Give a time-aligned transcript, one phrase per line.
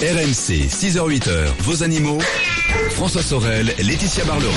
[0.00, 2.20] RMC, 6h-8h, vos animaux.
[2.90, 4.52] François Sorel, Laetitia Barlerin.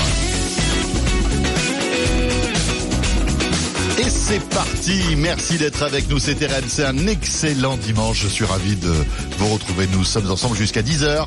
[3.98, 8.76] Et c'est parti, merci d'être avec nous, c'est RMC, un excellent dimanche, je suis ravi
[8.76, 8.92] de
[9.38, 11.26] vous retrouver, nous sommes ensemble jusqu'à 10h.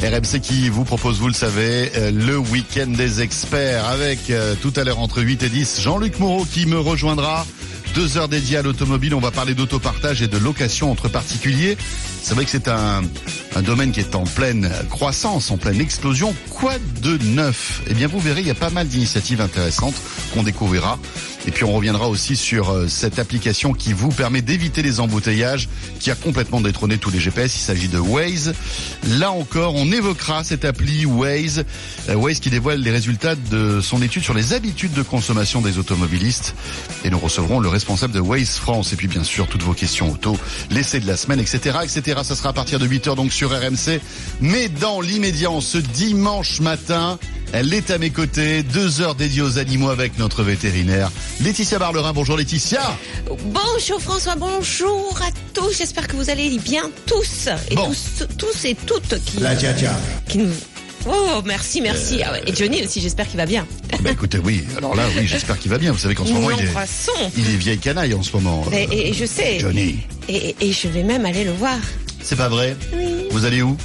[0.00, 4.72] RMC qui vous propose, vous le savez, euh, le week-end des experts avec euh, tout
[4.76, 7.46] à l'heure entre 8 et 10 Jean-Luc Moreau qui me rejoindra.
[7.94, 11.76] Deux heures dédiées à l'automobile, on va parler d'autopartage et de location entre particuliers.
[12.22, 13.02] C'est vrai que c'est un,
[13.54, 16.34] un domaine qui est en pleine croissance, en pleine explosion.
[16.50, 17.82] Quoi de neuf?
[17.88, 19.94] Eh bien, vous verrez, il y a pas mal d'initiatives intéressantes
[20.32, 20.98] qu'on découvrira.
[21.46, 25.68] Et puis on reviendra aussi sur euh, cette application qui vous permet d'éviter les embouteillages,
[25.98, 27.56] qui a complètement détrôné tous les GPS.
[27.56, 28.54] Il s'agit de Waze.
[29.08, 31.64] Là encore, on évoquera cette appli Waze,
[32.08, 35.78] euh, Waze qui dévoile les résultats de son étude sur les habitudes de consommation des
[35.78, 36.54] automobilistes.
[37.04, 38.92] Et nous recevrons le responsable de Waze France.
[38.92, 40.38] Et puis bien sûr, toutes vos questions auto,
[40.70, 42.20] l'essai de la semaine, etc., etc.
[42.22, 44.00] Ça sera à partir de 8h donc sur RMC.
[44.40, 47.18] Mais dans l'immédiat, ce dimanche matin,
[47.52, 51.10] elle est à mes côtés, deux heures dédiées aux animaux avec notre vétérinaire.
[51.40, 52.96] Laetitia Barlerin, bonjour Laetitia.
[53.46, 55.76] Bonjour François, bonjour à tous.
[55.76, 57.86] J'espère que vous allez bien tous et Bon.
[57.88, 59.92] tous, tous et toutes qui, La tia tia.
[60.28, 60.50] qui nous.
[61.04, 63.66] Oh merci merci Ah ouais, et Johnny aussi j'espère qu'il va bien.
[64.02, 65.90] Bah écoutez, oui, alors là, oui, j'espère qu'il va bien.
[65.92, 66.70] Vous savez qu'en ce moment, il est,
[67.36, 68.64] il est vieille canaille en ce moment.
[68.72, 69.58] Et, euh, et- et je sais.
[69.58, 69.98] Johnny.
[70.28, 71.76] Et, et je vais même aller le voir.
[72.22, 72.76] C'est pas vrai?
[73.32, 73.76] Vous allez où?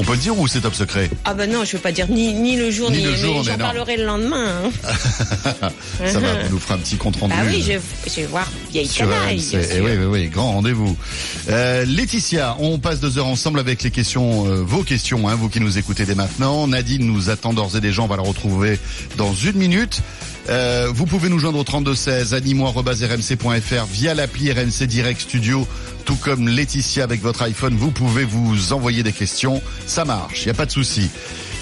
[0.00, 2.08] On peut le dire ou c'est top secret Ah ben non, je veux pas dire
[2.08, 4.62] ni, ni le jour Ni ni, le jour, j'en parlerai le lendemain.
[4.64, 5.70] hein.
[6.06, 7.34] Ça va, vous nous ferez un petit compte rendu.
[7.36, 9.38] Ah oui, euh, je, je vais voir vieille canaille.
[9.50, 9.84] Bien Eh sûr.
[9.84, 10.96] oui, oui, oui, grand rendez-vous.
[11.50, 15.48] Euh, Laetitia, on passe deux heures ensemble avec les questions, euh, vos questions, hein, vous
[15.48, 16.68] qui nous écoutez dès maintenant.
[16.68, 18.78] Nadine nous attend d'ores et déjà, on va la retrouver
[19.16, 20.00] dans une minute.
[20.48, 25.66] Euh, vous pouvez nous joindre au 3216 animo@rmc.fr via l'appli RMC Direct Studio,
[26.04, 27.76] tout comme Laetitia avec votre iPhone.
[27.76, 31.10] Vous pouvez vous envoyer des questions, ça marche, il y a pas de souci.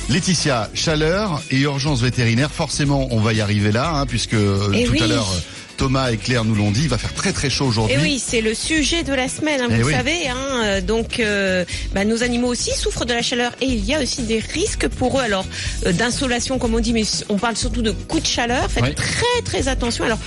[0.08, 4.84] Laetitia, chaleur et urgence vétérinaire, forcément, on va y arriver là, hein, puisque euh, Eh
[4.84, 5.28] tout à l'heure.
[5.76, 7.96] Thomas et Claire nous l'ont dit, il va faire très très chaud aujourd'hui.
[7.96, 9.92] Et oui, c'est le sujet de la semaine, hein, Eh vous oui.
[9.92, 10.28] savez.
[10.28, 11.64] Hein, euh, donc, euh,
[11.94, 14.88] bah, nos animaux aussi souffrent de la chaleur et il y a aussi des risques
[14.88, 15.22] pour eux.
[15.22, 15.46] Alors,
[15.86, 18.70] euh, d'insolation, comme on dit, mais on parle surtout de coups de chaleur.
[18.70, 18.94] Faites Oui.
[18.94, 20.04] très très attention.
[20.04, 20.18] Alors.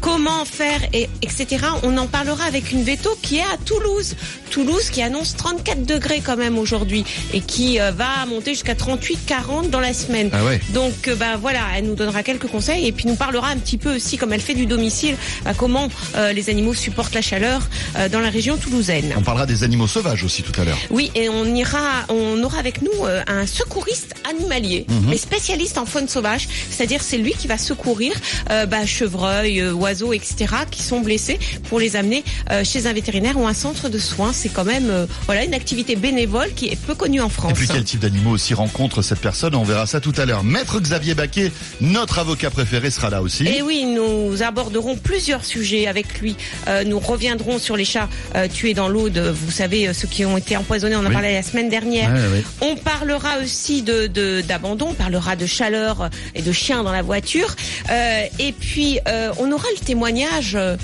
[0.00, 1.64] Comment faire et etc.
[1.82, 4.14] On en parlera avec une veto qui est à Toulouse.
[4.50, 7.04] Toulouse qui annonce 34 degrés quand même aujourd'hui
[7.34, 10.30] et qui euh, va monter jusqu'à 38-40 dans la semaine.
[10.32, 10.60] Ah ouais.
[10.70, 13.76] Donc euh, bah voilà, elle nous donnera quelques conseils et puis nous parlera un petit
[13.76, 17.68] peu aussi, comme elle fait du domicile, bah, comment euh, les animaux supportent la chaleur
[17.96, 19.12] euh, dans la région toulousaine.
[19.16, 20.78] On parlera des animaux sauvages aussi tout à l'heure.
[20.90, 25.86] Oui, et on ira, on aura avec nous euh, un secouriste animalier, mais spécialiste en
[25.86, 28.12] faune sauvage, c'est-à-dire c'est lui qui va secourir
[28.50, 30.54] euh, bah, chevreuils, euh, oiseaux, etc.
[30.70, 31.38] qui sont blessés
[31.68, 34.32] pour les amener euh, chez un vétérinaire ou un centre de soins.
[34.32, 37.52] C'est quand même euh, voilà une activité bénévole qui est peu connue en France.
[37.52, 39.54] Et puis quel type d'animaux aussi rencontre cette personne?
[39.54, 40.44] On verra ça tout à l'heure.
[40.44, 41.50] Maître Xavier Baquet,
[41.80, 43.46] notre avocat préféré, sera là aussi.
[43.46, 46.36] Et oui, nous aborderons plusieurs sujets avec lui.
[46.68, 50.24] Euh, nous reviendrons sur les chats euh, tués dans l'eau, de, vous savez, ceux qui
[50.26, 51.12] ont été empoisonnés, on en Oui.
[51.12, 52.10] parlait la semaine dernière.
[52.12, 52.44] Ouais, ouais.
[52.60, 54.06] On parlera aussi de
[54.42, 57.54] d'abandon, on parlera de chaleur et de chiens dans la voiture.
[57.90, 58.98] Euh, et puis,
[59.38, 60.76] on aura le témoignage euh,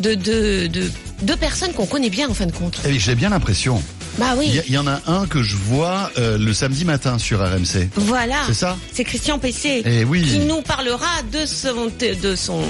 [0.00, 0.90] de, de, de,
[1.22, 2.80] de personnes qu'on connaît bien en fin de compte.
[2.86, 3.82] Et j'ai bien l'impression.
[4.18, 4.60] Bah oui.
[4.66, 7.88] Il y, en a un que je vois euh, le samedi matin sur RMC.
[7.96, 8.36] Voilà.
[8.46, 8.76] C'est ça?
[8.92, 9.82] C'est Christian Pessé.
[9.84, 10.22] Eh oui.
[10.22, 12.60] Qui nous parlera de son, de son,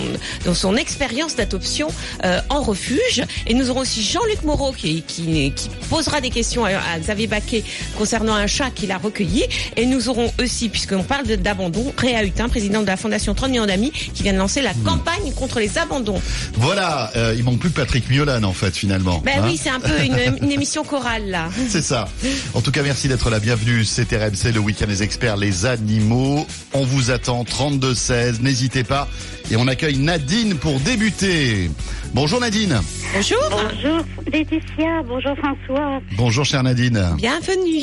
[0.47, 1.89] de son expérience d'adoption
[2.25, 3.23] euh, en refuge.
[3.47, 7.27] Et nous aurons aussi Jean-Luc Moreau qui, qui, qui posera des questions à, à Xavier
[7.27, 7.65] Baquet
[7.99, 9.45] concernant un chat qu'il a recueilli.
[9.77, 13.67] Et nous aurons aussi, puisqu'on parle d'abandon, Réa Hutin, président de la Fondation 30 millions
[13.67, 16.21] d'amis, qui vient de lancer la campagne contre les abandons.
[16.55, 19.21] Voilà, euh, il manque plus Patrick Miolan en fait finalement.
[19.25, 21.49] Ben Hein oui, c'est un peu une, une émission chorale là.
[21.69, 22.09] C'est ça.
[22.55, 23.41] En tout cas, merci d'être là.
[23.41, 23.85] Bienvenue.
[23.85, 26.47] C'est RMC, le week-end des experts, les animaux.
[26.73, 28.41] On vous attend 32-16.
[28.41, 29.09] N'hésitez pas.
[29.51, 31.71] Et on accueille Nadine pour débuter.
[32.15, 32.81] Bonjour Nadine.
[33.15, 33.39] Bonjour.
[33.51, 36.01] Bonjour Laetitia, bonjour François.
[36.17, 37.15] Bonjour chère Nadine.
[37.17, 37.83] Bienvenue.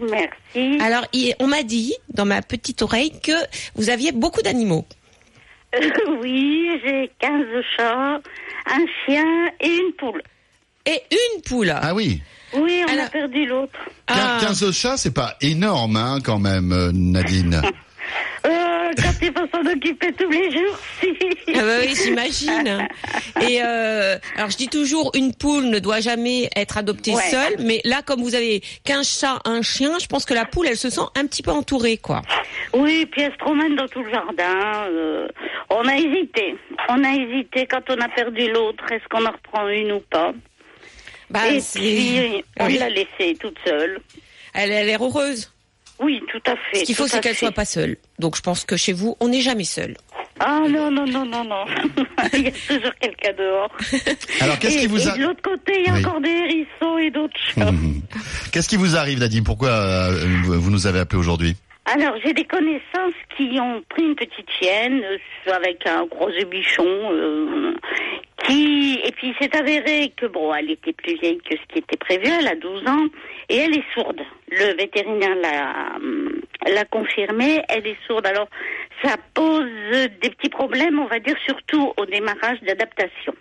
[0.00, 0.78] Merci.
[0.80, 1.04] Alors,
[1.40, 3.32] on m'a dit dans ma petite oreille que
[3.74, 4.84] vous aviez beaucoup d'animaux.
[5.74, 5.90] Euh,
[6.22, 7.30] oui, j'ai 15
[7.76, 8.20] chats,
[8.66, 10.22] un chien et une poule.
[10.86, 11.74] Et une poule.
[11.74, 12.20] Ah oui.
[12.54, 13.78] Oui, on Alors- a perdu l'autre.
[14.08, 14.38] Ah.
[14.40, 17.60] 15 chats, c'est pas énorme hein, quand même, euh, Nadine.
[18.46, 21.08] Euh, quand il faut s'en occuper tous les jours, si.
[21.54, 22.86] Ah bah oui, j'imagine.
[23.40, 27.22] Et euh, alors je dis toujours, une poule ne doit jamais être adoptée Ouais.
[27.30, 30.66] seule, mais là, comme vous avez qu'un chat, un chien, je pense que la poule,
[30.68, 32.20] elle se sent un petit peu entourée, quoi.
[32.74, 34.84] Oui, puis elle se promène dans tout le jardin.
[34.90, 35.26] euh,
[35.70, 36.54] on a hésité.
[36.90, 38.84] On a hésité quand on a perdu l'autre.
[38.92, 40.32] Est-ce qu'on en reprend une ou pas
[41.30, 42.78] Bah, et puis, on Oui.
[42.78, 44.00] l'a laissée toute seule.
[44.52, 45.50] Elle a l'air heureuse.
[46.00, 46.80] Oui, tout à fait.
[46.80, 47.96] Ce qu'il faut, c'est qu'elle soit pas seule.
[48.18, 49.96] Donc je pense que chez vous, on n'est jamais seul.
[50.40, 51.64] Ah non, non, non, non, non.
[52.32, 53.70] il y a toujours quelqu'un dehors.
[54.40, 55.16] Alors, qu'est-ce et, qui vous et a...
[55.16, 56.04] de l'autre côté, il y a Oui.
[56.04, 57.34] encore des hérissons et d'autres.
[57.56, 58.02] Mhm.
[58.52, 61.56] Qu'est-ce qui vous arrive, Nadine Pourquoi euh, vous vous nous avez appelé aujourd'hui?
[61.86, 67.12] Alors, j'ai des connaissances qui ont pris une petite chienne euh, avec un gros bichon.
[67.12, 67.74] euh,
[68.46, 71.78] qui et puis il s'est avéré que bon, elle était plus vieille que ce qui
[71.78, 72.26] était prévu.
[72.26, 73.06] Elle a 12 ans
[73.48, 74.20] et elle est sourde.
[74.50, 77.62] Le vétérinaire l'a hum, l'a confirmé.
[77.68, 78.26] Elle est sourde.
[78.26, 78.48] Alors,
[79.02, 83.34] ça pose des petits problèmes, on va dire surtout au démarrage d'adaptation.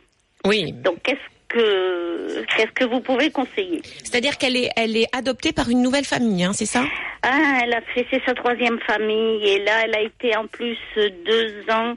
[0.45, 0.71] Oui.
[0.73, 5.69] Donc, qu'est-ce que qu'est-ce que vous pouvez conseiller C'est-à-dire qu'elle est, elle est adoptée par
[5.69, 6.83] une nouvelle famille, hein, c'est ça?
[7.21, 10.77] Ah, elle a fait c'est sa troisième famille et là, elle a été en plus
[10.97, 11.95] deux ans.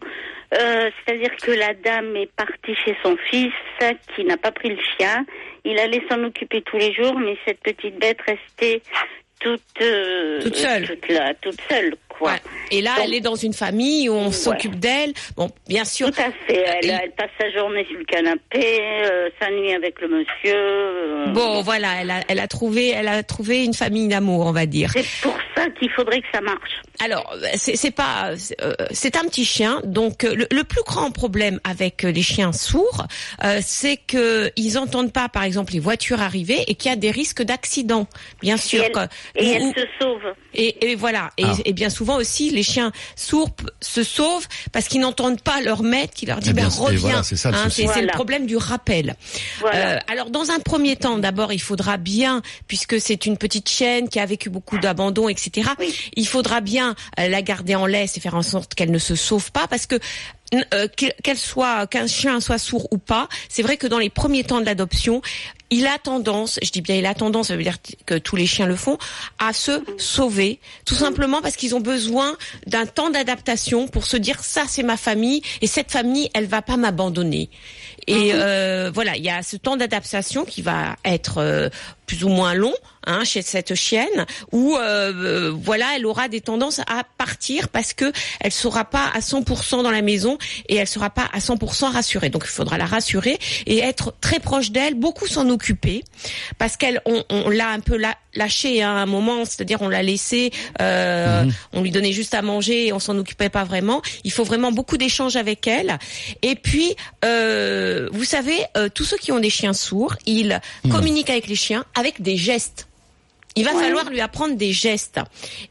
[0.54, 3.52] Euh, C'est-à-dire que la dame est partie chez son fils
[4.14, 5.26] qui n'a pas pris le chien.
[5.64, 8.80] Il allait s'en occuper tous les jours, mais cette petite bête restait
[9.40, 10.86] toute euh, Toute seule.
[10.86, 12.32] toute, là, toute seule, quoi.
[12.32, 12.38] Ouais.
[12.70, 14.32] Et là, Donc- elle est dans une famille où on Ouais.
[14.32, 15.12] s'occupe d'elle.
[15.36, 16.10] Bon, bien sûr.
[16.10, 16.64] Tout à fait.
[16.82, 20.54] Elle, Et- elle passe sa journée sur le canapé, euh, sa nuit avec le monsieur.
[20.54, 24.52] euh, Bon, voilà, elle a, elle a trouvé, elle a trouvé une famille d'amour, on
[24.52, 24.90] va dire.
[24.92, 26.82] C'est pour ça qu'il faudrait que ça marche.
[27.00, 29.80] Alors, c'est pas, c'est, euh, c'est un petit chien.
[29.84, 33.06] Donc, le, le plus grand problème avec les chiens sourds,
[33.44, 36.96] euh, c'est que ils entendent pas, par exemple, les voitures arriver et qu'il y a
[36.96, 38.06] des risques d'accident.
[38.40, 38.82] Bien Et sûr.
[38.84, 38.98] elle, que-
[39.36, 40.22] et elle ou- se sauve.
[40.54, 41.30] Et, et voilà.
[41.36, 41.52] Et, Ah.
[41.64, 43.50] et bien souvent aussi, les chiens sourds
[43.80, 46.80] se sauvent parce qu'ils n'entendent pas leur maître qui leur dit Eh bien, ben, c'est-
[46.80, 47.00] reviens.
[47.00, 47.82] voilà, c'est ça le Hein, souci.
[47.82, 48.12] c'est c'est le Voilà.
[48.12, 49.16] problème du rappel.
[49.60, 49.96] Voilà.
[49.96, 54.08] Euh, alors dans un premier temps, d'abord, il faudra bien, puisque c'est une petite chienne
[54.08, 55.70] qui a vécu beaucoup d'abandon, etc.
[55.78, 55.94] Oui.
[56.14, 59.14] Il faudra bien euh, la garder en laisse et faire en sorte qu'elle ne se
[59.16, 59.98] sauve pas, parce que
[60.54, 64.10] euh, que- qu'elle soit qu'un chien soit sourd ou pas, c'est vrai que dans les
[64.10, 65.20] premiers temps de l'adoption,
[65.70, 68.46] il a tendance, je dis bien il a tendance, ça veut dire que tous les
[68.46, 68.98] chiens le font,
[69.40, 72.36] à se sauver, tout simplement parce qu'ils ont besoin
[72.68, 76.62] d'un temps d'adaptation pour se dire ça c'est ma famille et cette famille elle va
[76.62, 77.50] pas m'abandonner.
[78.06, 81.68] Et euh, voilà, il y a ce temps d'adaptation qui va être euh,
[82.06, 82.74] plus ou moins long
[83.04, 87.92] hein, chez cette chienne, où euh, euh, voilà, elle aura des tendances à partir parce
[87.92, 90.38] que elle sera pas à 100% dans la maison
[90.68, 92.30] et elle sera pas à 100% rassurée.
[92.30, 96.04] Donc il faudra la rassurer et être très proche d'elle, beaucoup s'en occuper,
[96.58, 98.00] parce qu'elle, on, on l'a un peu
[98.34, 100.50] lâchée hein, à un moment, c'est-à-dire on l'a laissée,
[100.80, 104.02] euh, on lui donnait juste à manger et on s'en occupait pas vraiment.
[104.24, 105.98] Il faut vraiment beaucoup d'échanges avec elle.
[106.42, 106.94] Et puis,
[107.24, 110.60] euh, vous savez, euh, tous ceux qui ont des chiens sourds, ils
[110.90, 112.86] communiquent avec les chiens avec des gestes.
[113.58, 113.82] Il va Ouais.
[113.84, 115.18] falloir lui apprendre des gestes.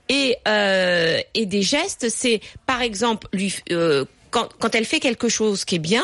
[0.09, 5.29] Et, euh, et des gestes, c'est par exemple lui euh, quand, quand elle fait quelque
[5.29, 6.03] chose qui est bien.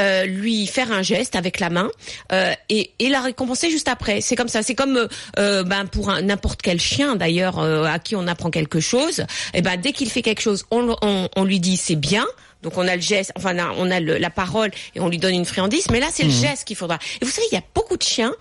[0.00, 1.88] euh, lui faire un geste avec la main
[2.32, 4.20] euh, et, et la récompenser juste après.
[4.20, 4.64] C'est comme ça.
[4.64, 5.06] C'est comme euh,
[5.38, 9.24] euh, ben pour n'importe quel chien d'ailleurs euh, à qui on apprend quelque chose.
[9.54, 10.96] Et ben dès qu'il fait quelque chose, on,
[11.36, 12.26] on lui dit c'est bien.
[12.64, 15.34] Donc on a le geste, enfin on a le- la parole et on lui donne
[15.34, 15.86] une friandise.
[15.92, 16.98] Mais là c'est le geste qu'il faudra.
[17.20, 18.34] Et vous savez il y a beaucoup de chiens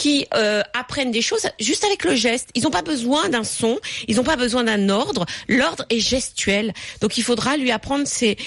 [0.00, 2.48] qui euh, apprennent des choses juste avec le geste.
[2.54, 5.26] Ils n'ont pas besoin d'un son, ils n'ont pas besoin d'un ordre.
[5.46, 6.72] L'ordre est gestuel.
[7.02, 8.38] Donc il faudra lui apprendre ces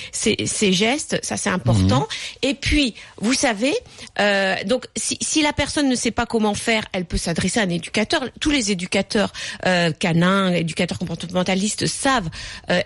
[0.73, 2.07] gestes, ça c'est important.
[2.41, 3.75] Et puis, vous savez,
[4.19, 7.63] euh, donc si, si la personne ne sait pas comment faire, elle peut s'adresser à
[7.63, 8.25] un éducateur.
[8.39, 9.31] Tous les éducateurs
[9.67, 12.29] euh, canins, éducateurs comportementalistes savent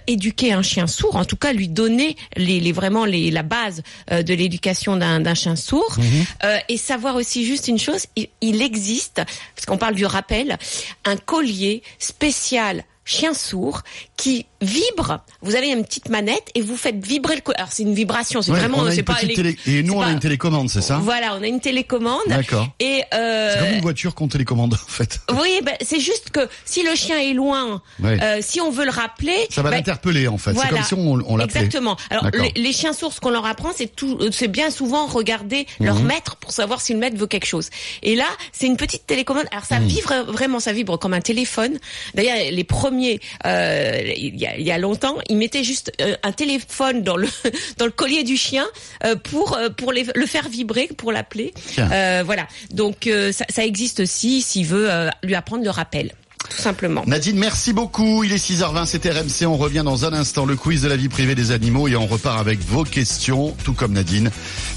[0.07, 3.81] éduquer un chien sourd, en tout cas lui donner les, les vraiment les, la base
[4.11, 5.95] de l'éducation d'un chien sourd.
[6.43, 9.21] Euh, et savoir aussi juste une chose, il, il existe,
[9.55, 10.57] parce qu'on parle du rappel,
[11.05, 13.83] un collier spécial chien sourd
[14.17, 15.19] qui vibre.
[15.41, 17.41] Vous avez une petite manette et vous faites vibrer le.
[17.57, 19.57] Alors c'est une vibration, c'est Ouais, vraiment c'est pas télé...
[19.67, 20.97] Et nous, c'est on a une télécommande, c'est ça?
[21.01, 22.21] Voilà, on a une télécommande.
[22.27, 22.67] D'accord.
[22.79, 25.19] Et euh, C'est comme une voiture qu'on télécommande, en fait.
[25.39, 28.17] oui, ben, c'est juste que si le chien est loin, Ouais.
[28.21, 30.51] euh, si on veut le rappeler, Ça va ben, l'interpeller, en fait.
[30.51, 30.69] C'est voilà.
[30.71, 31.59] comme si on, on l'appelait.
[31.61, 31.95] Exactement.
[32.09, 35.05] Alors les, les chiens sourds, ce qu'on leur apprend, c'est tout, euh, c'est bien souvent
[35.07, 35.85] regarder Mhm.
[35.85, 37.69] leur maître pour savoir si le maître veut quelque chose.
[38.03, 39.45] Et là, c'est une petite télécommande.
[39.51, 39.87] Alors ça Mhm.
[39.87, 41.79] vibre vraiment, ça vibre comme un téléphone.
[42.15, 46.15] D'ailleurs, les premiers, euh, il, y a, il y a longtemps, ils mettaient juste euh,
[46.23, 47.27] un téléphone dans le
[47.77, 48.65] dans le collier du chien
[49.05, 51.53] euh, pour euh, pour les- le faire vibrer, pour l'appeler.
[51.79, 52.47] Euh, voilà.
[52.71, 56.11] Donc euh, ça, ça existe aussi s'il veut euh, lui apprendre le rappel,
[56.49, 57.03] tout simplement.
[57.07, 58.23] Nadine, merci beaucoup.
[58.23, 59.45] Il est 6h20, c'est RMC.
[59.47, 60.45] On revient dans un instant.
[60.45, 63.73] Le quiz de la vie privée des animaux et on repart avec vos questions, tout
[63.73, 64.31] comme Nadine.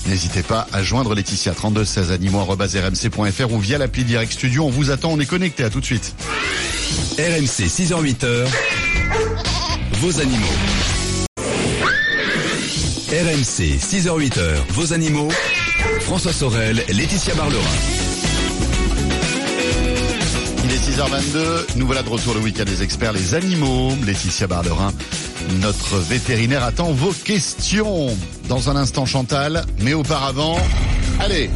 [0.07, 4.65] N'hésitez pas à joindre Laetitia 32 16 animaux@rmc.fr ou via l'appli Direct Studio.
[4.65, 5.11] On vous attend.
[5.12, 5.62] On est connecté.
[5.65, 6.15] À tout de suite.
[7.19, 8.47] RMC 6h-8h,
[10.00, 10.47] vos animaux.
[13.11, 14.40] RMC 6h-8h,
[14.71, 15.28] vos animaux.
[16.00, 17.61] François Sorel, Laetitia Barlerin.
[20.90, 23.92] 6h22, nous voilà de retour le week-end des experts, les animaux.
[24.07, 24.92] Laetitia Barlerin,
[25.61, 28.09] notre vétérinaire, attend vos questions.
[28.49, 30.57] Dans un instant, Chantal, mais auparavant,
[31.21, 31.50] allez,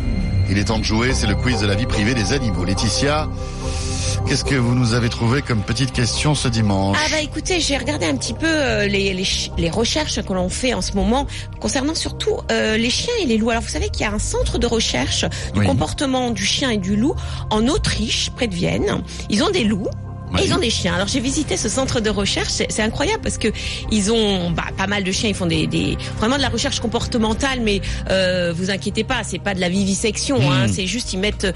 [0.51, 2.65] il est temps de jouer, c'est le quiz de la vie privée des animaux.
[2.65, 3.27] Laetitia,
[4.27, 7.77] Qu'est-ce que vous nous avez trouvé comme petite question ce dimanche Ah bah écoutez, j'ai
[7.77, 9.27] regardé un petit peu euh, les, les,
[9.59, 11.27] les, recherches que l'on fait en ce moment
[11.61, 13.51] concernant surtout euh, les chiens et les loups.
[13.51, 15.67] Alors vous savez qu'il y a un centre de recherche du Oui.
[15.67, 17.15] comportement du chien et du loup
[17.51, 19.03] en Autriche, près de Vienne.
[19.29, 19.89] Ils ont des loups.
[20.43, 20.95] Et ils ont des chiens.
[20.95, 23.49] Alors j'ai visité ce centre de recherche, c'est incroyable parce que
[23.91, 25.29] ils ont bah, pas mal de chiens.
[25.29, 29.39] Ils font des, des vraiment de la recherche comportementale, mais euh, vous inquiétez pas, c'est
[29.39, 30.37] pas de la vivisection.
[30.51, 30.73] Hein, Mm.
[30.73, 31.47] c'est juste ils mettent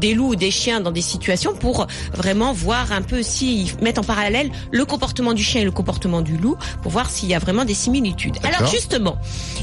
[0.00, 3.98] des loups ou des chiens dans des situations pour vraiment voir un peu s'ils mettent
[3.98, 7.34] en parallèle le comportement du chien et le comportement du loup pour voir s'il y
[7.34, 8.36] a vraiment des similitudes.
[8.42, 9.16] Alors justement,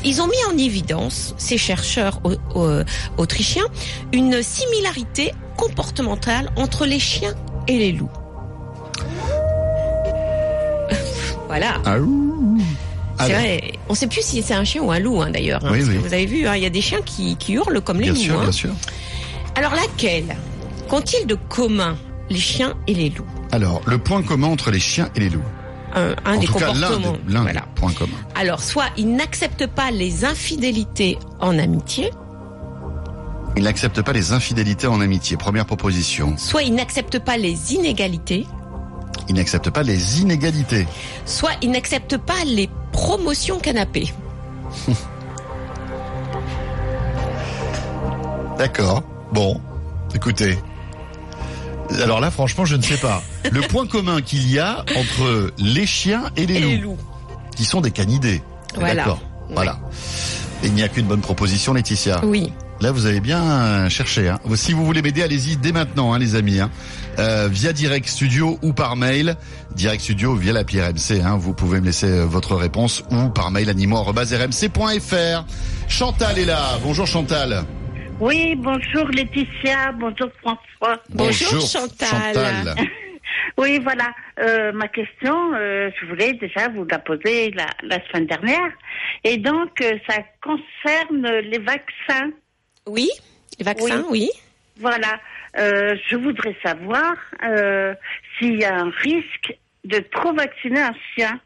[0.04, 2.82] ils ont mis en évidence ces chercheurs au- au-
[3.18, 3.66] autrichiens
[4.14, 7.34] une similarité comportementale entre les chiens
[7.68, 8.10] et les loups.
[11.52, 11.82] Voilà.
[11.86, 12.58] Ah, ouh.
[13.20, 13.74] C'est Alors, vrai.
[13.90, 15.64] On sait plus si c'est un chien ou un loup, hein, d'ailleurs.
[15.66, 15.98] hein, Oui, oui.
[15.98, 18.14] vous avez vu, hein, il y a des chiens qui, qui hurlent comme les Bien
[18.14, 18.20] loups.
[18.20, 18.44] sûr, hein.
[18.44, 18.70] bien sûr.
[19.56, 20.36] Alors laquelle
[20.88, 21.98] qu'ont-ils de commun
[22.30, 23.26] les chiens et les loups?
[23.52, 25.44] Alors, le point commun entre les chiens et les loups.
[25.94, 27.18] Un, un en des tout cas, l'un comportements.
[27.28, 27.60] des, l'un voilà.
[27.62, 28.14] des points communs.
[28.36, 32.10] Alors, soit ils n'acceptent pas les infidélités en amitié,
[33.58, 35.36] Il n'accepte pas les infidélités en amitié.
[35.36, 36.36] Première proposition.
[36.38, 38.48] soit ils n'acceptent pas les inégalités,
[39.32, 40.86] Il n'accepte pas les inégalités.
[41.26, 44.12] soit ils n'acceptent pas les promotions canapé.
[48.58, 49.04] D'accord.
[49.32, 49.62] Bon,
[50.14, 50.58] écoutez.
[52.04, 53.24] Alors là, franchement, je ne sais pas.
[53.52, 56.98] Le point commun qu'il y a entre les chiens et les Et loups, les loups.
[57.56, 58.42] qui sont des canidés.
[58.76, 58.96] Voilà.
[58.96, 59.20] D'accord.
[59.48, 59.56] Ouais.
[59.56, 59.80] Voilà.
[60.64, 62.20] Il n'y a qu'une bonne proposition, Laetitia.
[62.26, 62.52] Oui.
[62.82, 64.28] Là, vous avez bien cherché.
[64.28, 64.40] Hein.
[64.56, 66.60] Si vous voulez m'aider, allez-y dès maintenant, hein, les amis.
[66.60, 66.72] Hein.
[67.20, 69.36] Euh, via Direct Studio ou par mail.
[69.76, 71.22] Direct Studio via l'appli RMC.
[71.24, 71.38] Hein.
[71.38, 75.46] Vous pouvez me laisser euh, votre réponse ou par mail animaux@rmc.fr.
[75.88, 76.80] Chantal est là.
[76.82, 77.66] Bonjour Chantal.
[78.20, 81.02] Oui, bonjour Laetitia, bonjour François.
[81.10, 82.76] Bonjour, Chantal.
[83.58, 88.26] Oui, voilà, euh, ma question, euh, je voulais déjà vous la poser la, la semaine
[88.28, 88.72] dernière.
[89.24, 92.32] Et donc, euh, ça concerne les vaccins.
[92.88, 93.10] Oui.
[93.60, 94.30] Les vaccins, oui.
[94.78, 95.20] Voilà,
[95.58, 97.94] euh, je voudrais savoir euh,
[98.38, 101.40] s'il y a un risque de trop vacciner un chien.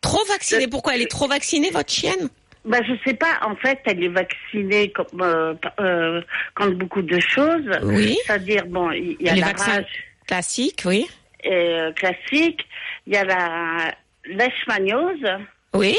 [0.00, 0.66] Trop vaccinée.
[0.66, 2.28] Pourquoi elle est trop vaccinée, votre chienne?
[2.64, 6.20] Ben, je sais pas, en fait, elle est vaccinée comme, euh, euh,
[6.54, 7.64] contre beaucoup de choses.
[7.82, 8.18] Oui.
[8.26, 11.06] C'est-à-dire, bon, il y a Les la vaccins rage classiques, oui.
[11.46, 12.66] euh, classique,
[13.06, 13.94] il y a la
[14.26, 15.26] leishmaniose,
[15.72, 15.96] Oui.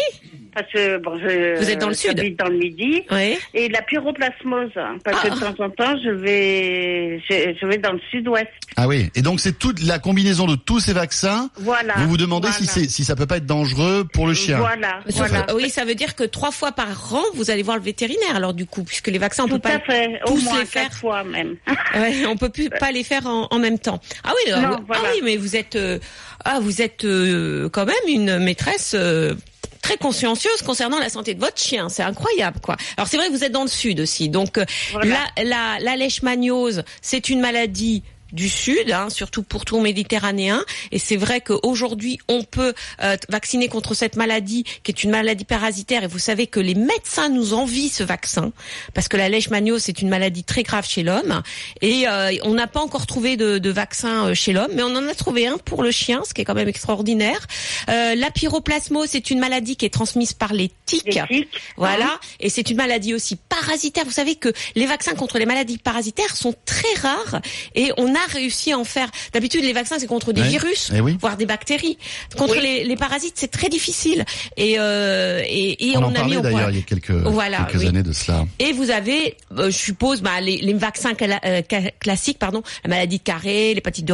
[0.53, 2.11] parce que bon, je, Vous êtes dans le sud.
[2.17, 3.37] j'habite dans le midi, Oui.
[3.53, 5.29] et la pyroplasmose, hein, parce Ah.
[5.29, 8.47] que de temps en temps, je vais, je, je vais dans le sud-ouest.
[8.75, 9.09] Ah oui.
[9.15, 11.49] Et donc c'est toute la combinaison de tous ces vaccins.
[11.55, 11.93] Voilà.
[11.99, 14.57] Vous vous demandez si c'est si ça peut pas être dangereux pour le chien.
[14.57, 15.45] Voilà, voilà.
[15.55, 18.35] oui, ça veut dire que trois fois par an, vous allez voir le vétérinaire.
[18.35, 20.59] Alors du coup, puisque les vaccins, on Tout peut pas à fait, au tous moins
[20.59, 20.91] les faire.
[20.91, 21.55] fois même.
[21.95, 23.99] Ouais, on peut plus pas les faire en, en même temps.
[24.23, 25.03] Ah oui, alors, Non, ah voilà.
[25.13, 25.99] oui, mais vous êtes euh,
[26.45, 29.33] ah vous êtes euh, quand même une maîtresse euh,
[29.81, 31.89] très consciencieuse concernant la santé de votre chien.
[31.89, 32.77] C'est incroyable, quoi.
[32.98, 35.17] Alors c'est vrai que vous êtes dans le sud aussi, donc euh, Voilà.
[35.36, 40.63] la la la leishmaniose, c'est une maladie du sud, hein, surtout pour tout méditerranéen.
[40.91, 45.45] Et c'est vrai qu'aujourd'hui, on peut euh, vacciner contre cette maladie, qui est une maladie
[45.45, 46.03] parasitaire.
[46.03, 48.51] Et vous savez que les médecins nous envient ce vaccin,
[48.93, 51.41] parce que la leishmaniose, c'est une maladie très grave chez l'homme.
[51.81, 54.95] Et euh, on n'a pas encore trouvé de, de vaccin euh, chez l'homme, mais on
[54.95, 57.47] en a trouvé un pour le chien, ce qui est quand même extraordinaire.
[57.89, 61.05] Euh, la pyroplasmose, c'est une maladie qui est transmise par les tiques.
[61.05, 64.05] Les tiques, Voilà, et c'est une maladie aussi parasitaire.
[64.05, 67.41] Vous savez que les vaccins contre les maladies parasitaires sont très rares
[67.75, 69.09] et on a réussi à en faire.
[69.33, 70.47] D'habitude, les vaccins c'est contre des Ouais.
[70.49, 71.17] virus, Eh oui.
[71.19, 71.97] voire des bactéries.
[72.37, 72.63] Contre Oui.
[72.63, 74.25] les, les parasites, c'est très difficile.
[74.57, 76.51] Et euh, et, et On, on, en a mis au point.
[76.51, 77.87] d'ailleurs il y a quelques Voilà, quelques oui.
[77.87, 78.45] années de cela.
[78.59, 81.13] Et vous avez, euh, je suppose, bah, les, les vaccins
[81.45, 81.61] euh,
[81.99, 84.13] classiques, pardon, la maladie de Carré, l'hépatite de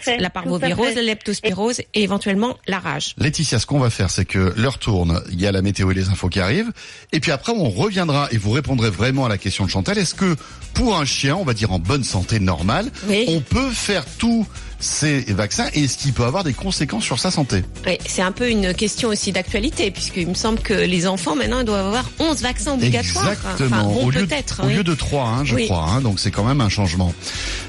[0.00, 3.14] fait, la parvovirose, la leptospirose et éventuellement la rage.
[3.18, 5.94] Laetitia, ce qu'on va faire, c'est que l'heure tourne, il y a la météo et
[5.94, 6.72] les infos qui arrivent,
[7.12, 9.98] et puis après on reviendra et vous répondrez vraiment à la question de Chantal.
[9.98, 10.36] Est-ce que
[10.74, 13.24] pour un chien, on va dire en bonne santé normale, Oui.
[13.28, 14.46] on peut faire tous
[14.80, 18.32] ces vaccins et est-ce qu'il peut avoir des conséquences sur sa santé Oui, c'est un
[18.32, 22.10] peu une question aussi d'actualité, puisqu'il me semble que les enfants maintenant ils doivent avoir
[22.18, 23.30] 11 vaccins obligatoires.
[23.30, 23.76] Exactement.
[23.78, 24.60] Enfin, bon, au lieu, peut-être.
[24.62, 24.74] au oui.
[24.74, 25.64] lieu de 3, hein, je Oui.
[25.66, 25.84] crois.
[25.88, 27.14] Hein, donc c'est quand même un changement.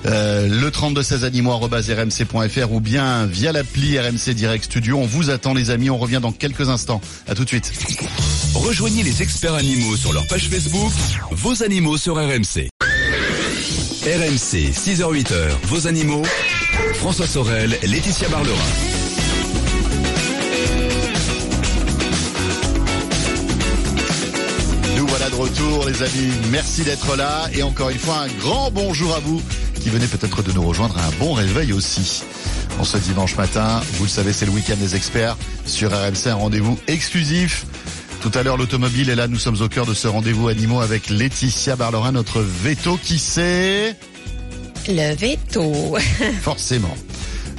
[0.07, 4.97] Euh, le 32 16 animaux@rmc.fr ou bien via l'appli RMC Direct Studio.
[4.97, 5.89] On vous attend les amis.
[5.89, 6.99] On revient dans quelques instants.
[7.27, 7.71] À tout de suite.
[8.55, 10.91] Rejoignez les experts animaux sur leur page Facebook,
[11.31, 12.67] vos animaux sur RMC.
[14.05, 16.21] RMC, 6h-8h, vos animaux,
[16.93, 18.53] François Sorel, Laetitia Barlerin.
[24.95, 26.31] Nous voilà de retour, les amis.
[26.51, 27.49] Merci d'être là.
[27.55, 29.41] Et encore une fois, un grand bonjour à vous
[29.81, 30.95] qui venez peut-être de nous rejoindre.
[30.99, 32.21] Un bon réveil aussi.
[32.79, 35.35] En ce dimanche matin, vous le savez, c'est le week-end des experts
[35.65, 37.65] sur RMC, un rendez-vous exclusif.
[38.25, 39.27] Tout à l'heure, l'automobile est là.
[39.27, 43.95] Nous sommes au cœur de ce rendez-vous animaux avec Laetitia Barlerin, notre veto qui sait...
[44.87, 45.95] Le veto.
[46.41, 46.97] Forcément.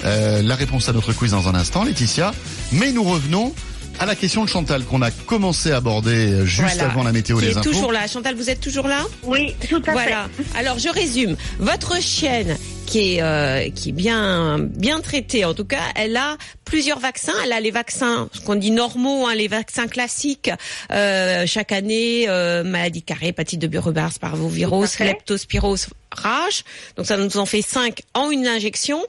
[0.04, 2.34] Euh, la réponse à notre quiz dans un instant, Laetitia.
[2.72, 3.54] Mais nous revenons
[4.00, 6.90] à la question de Chantal qu'on a commencé à aborder juste Voilà.
[6.90, 7.70] avant la météo Qui des est infos.
[7.70, 8.08] toujours là.
[8.08, 9.04] Chantal, vous êtes toujours là?
[9.22, 10.28] Oui, tout à Voilà.
[10.56, 11.36] Alors je résume.
[11.60, 12.56] Votre chienne
[12.86, 17.32] qui est euh, qui est bien bien traitée en tout cas, elle a plusieurs vaccins.
[17.44, 20.50] Elle a les vaccins ce qu'on dit normaux, hein, les vaccins classiques
[20.92, 26.64] euh, chaque année, euh, maladie carrée, hépatite de Burgers, parvovirus, à leptospirose, rage.
[26.96, 29.02] Donc ça nous en fait cinq en une injection.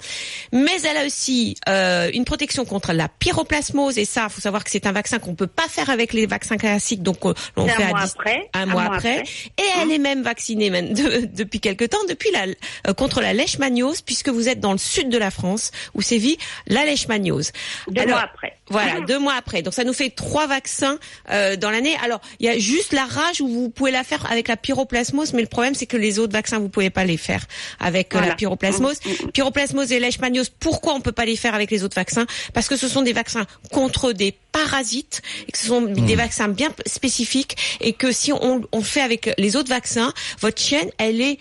[0.54, 4.72] Mais elle a aussi euh, une protection contre la pyroplasmose et ça, faut savoir que
[4.72, 7.04] c'est un vaccin qu'on peut pas faire avec les vaccins classiques.
[7.04, 8.50] Donc euh, on fait un à mois dis- après.
[8.54, 9.24] un mois après.
[9.58, 12.46] Et elle est même vaccinée même de- depuis quelque temps, depuis la,
[12.88, 16.38] euh, contre la leishmaniose, puisque vous êtes dans le sud de la France où sévit
[16.68, 17.47] la leishmaniose.
[17.88, 18.58] Deux Alors, mois après.
[18.70, 19.62] Voilà, deux mois après.
[19.62, 20.98] Donc ça nous fait trois vaccins
[21.32, 21.96] euh, dans l'année.
[22.04, 25.34] Alors il y a juste la rage où vous pouvez la faire avec la pyroplasmose,
[25.34, 27.46] mais le problème c'est que les autres vaccins vous pouvez pas les faire
[27.80, 29.00] avec euh, la pyroplasmose.
[29.34, 30.50] Pyroplasmose et leishmaniose.
[30.50, 32.26] Pourquoi on peut pas les faire avec les autres vaccins?
[32.54, 36.48] Parce que ce sont des vaccins contre des parasites et que ce sont des vaccins
[36.48, 41.22] bien spécifiques et que si on, on fait avec les autres vaccins, votre chienne elle
[41.22, 41.38] est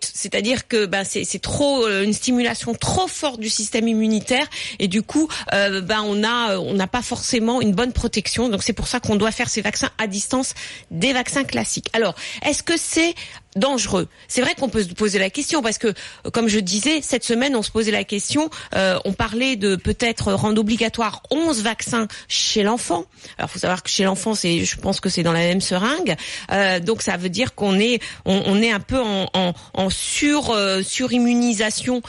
[0.00, 4.46] c'est-à-dire que ben c'est trop euh, une stimulation trop forte du système immunitaire.
[4.78, 8.48] Et du coup ben on a euh, on n'a pas forcément une bonne protection.
[8.48, 10.54] Donc c'est pour ça qu'on doit faire ces vaccins à distance
[10.90, 11.88] des vaccins classiques.
[11.92, 12.14] Alors
[12.44, 13.14] est-ce que c'est
[13.56, 17.00] dangereux C'est vrai qu'on peut se poser la question parce que euh, comme je disais
[17.02, 21.62] cette semaine on se posait la question euh, on parlait de peut-être rendre obligatoire 11
[21.62, 23.04] vaccins chez l'enfant.
[23.38, 26.16] Alors faut savoir que chez l'enfant c'est je pense que c'est dans la même seringue
[26.52, 29.90] Euh, donc ça veut dire qu'on est on, on est un peu en, en, en
[29.90, 32.02] sur euh, surimmunisation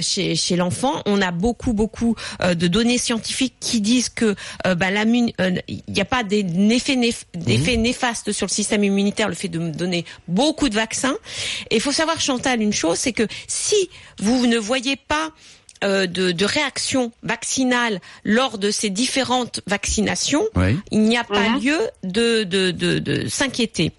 [0.00, 1.02] chez chez l'enfant.
[1.06, 6.22] On a beaucoup beaucoup de données scientifiques qui disent que bah, il n'y a pas
[6.22, 9.70] des effets néf- d'effets néfastes sur le système immunitaire le fait de me
[10.04, 11.16] donner beaucoup de vaccins.
[11.70, 13.88] Et il faut savoir Chantal une chose, c'est que si
[14.18, 15.30] vous ne voyez pas
[15.82, 20.78] euh, de, de réaction vaccinale lors de ces différentes vaccinations, Oui.
[20.90, 23.92] il n'y a pas lieu de, de, de, de s'inquiéter.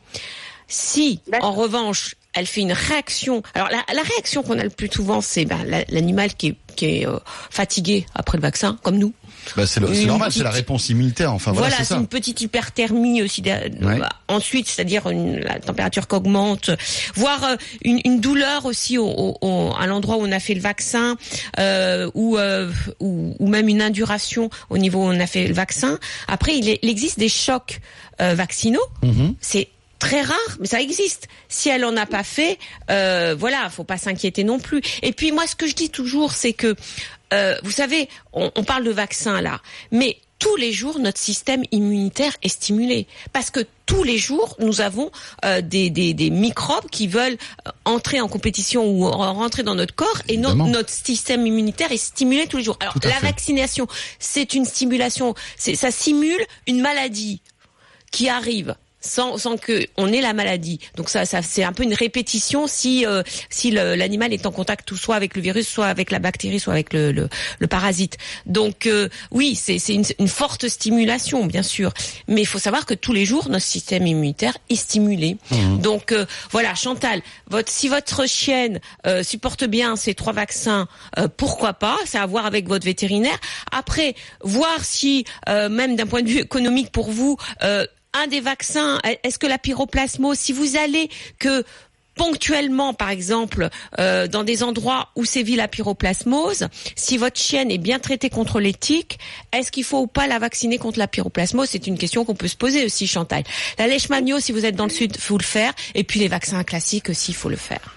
[0.67, 4.89] Si, en revanche, elle fait une réaction, alors la, la réaction qu'on a le plus
[4.91, 7.17] souvent, c'est ben, la- l'animal qui est, qui est euh,
[7.49, 9.13] fatigué après le vaccin, comme nous.
[9.55, 11.31] Bah, c'est le- c'est Une normal, c'est la réponse immunitaire.
[11.31, 13.41] Enfin voilà, Voilà, c'est une petite hyperthermie aussi.
[13.43, 13.71] Ouais.
[13.99, 16.71] bah, Ensuite, c'est-à-dire une, la température qui augmente,
[17.15, 20.55] voire euh, une, une douleur aussi au, au- au- à l'endroit où on a fait
[20.55, 21.15] le vaccin,
[21.59, 25.53] euh, ou, euh, ou ou même une induration au niveau où on a fait le
[25.53, 25.99] vaccin.
[26.27, 27.79] Après, il, est- il existe des chocs
[28.21, 28.81] euh, vaccinaux.
[29.03, 29.35] Mhm.
[29.41, 29.67] C'est
[29.99, 31.27] très rare, mais ça existe.
[31.49, 32.57] Si elle en a pas fait,
[32.91, 34.81] euh, voilà, faut pas s'inquiéter non plus.
[35.01, 36.75] Et puis moi, ce que je dis toujours, c'est que,
[37.33, 41.63] euh, vous savez, on, on parle de vaccin là, mais tous les jours, notre système
[41.71, 45.09] immunitaire est stimulé parce que tous les jours, nous avons
[45.45, 49.75] euh, des, des, des microbes qui veulent euh, entrer en compétition ou en- rentrer dans
[49.75, 52.77] notre corps et no- notre système immunitaire est stimulé tous les jours.
[52.81, 53.25] Alors la fait.
[53.27, 53.87] vaccination,
[54.19, 57.41] c'est une stimulation, c'est ça simule une maladie
[58.11, 58.75] qui arrive
[59.05, 60.79] sans, sans que on ait la maladie.
[60.95, 64.93] Donc ça, ça c'est un peu une répétition si euh, si l'animal est en contact
[64.95, 68.17] soit avec le virus, soit avec la bactérie, soit avec le, le, le parasite.
[68.45, 71.93] Donc euh, oui, c'est c'est une, une forte stimulation bien sûr,
[72.27, 75.37] mais il faut savoir que tous les jours notre système immunitaire est stimulé.
[75.79, 80.87] Donc euh, voilà, Chantal, votre si votre chienne euh, supporte bien ces trois vaccins,
[81.17, 81.97] euh, pourquoi pas?
[82.05, 83.39] C'est à voir avec votre vétérinaire.
[83.71, 87.37] Après, voir si euh, même d'un point de vue économique pour vous.
[88.15, 91.63] Un des vaccins, est-ce que la pyroplasmose, si vous allez que
[92.15, 97.77] ponctuellement, par exemple, euh, dans des endroits où sévit la pyroplasmose, si votre chienne est
[97.77, 99.19] bien traitée contre les tiques,
[99.51, 101.69] est-ce qu'il faut ou pas la vacciner contre la pyroplasmose?
[101.69, 103.43] C'est une question qu'on peut se poser aussi, Chantal.
[103.77, 105.73] La leishmaniose, si vous êtes dans le sud, faut le faire.
[105.93, 107.95] Et puis les vaccins classiques aussi, il faut le faire.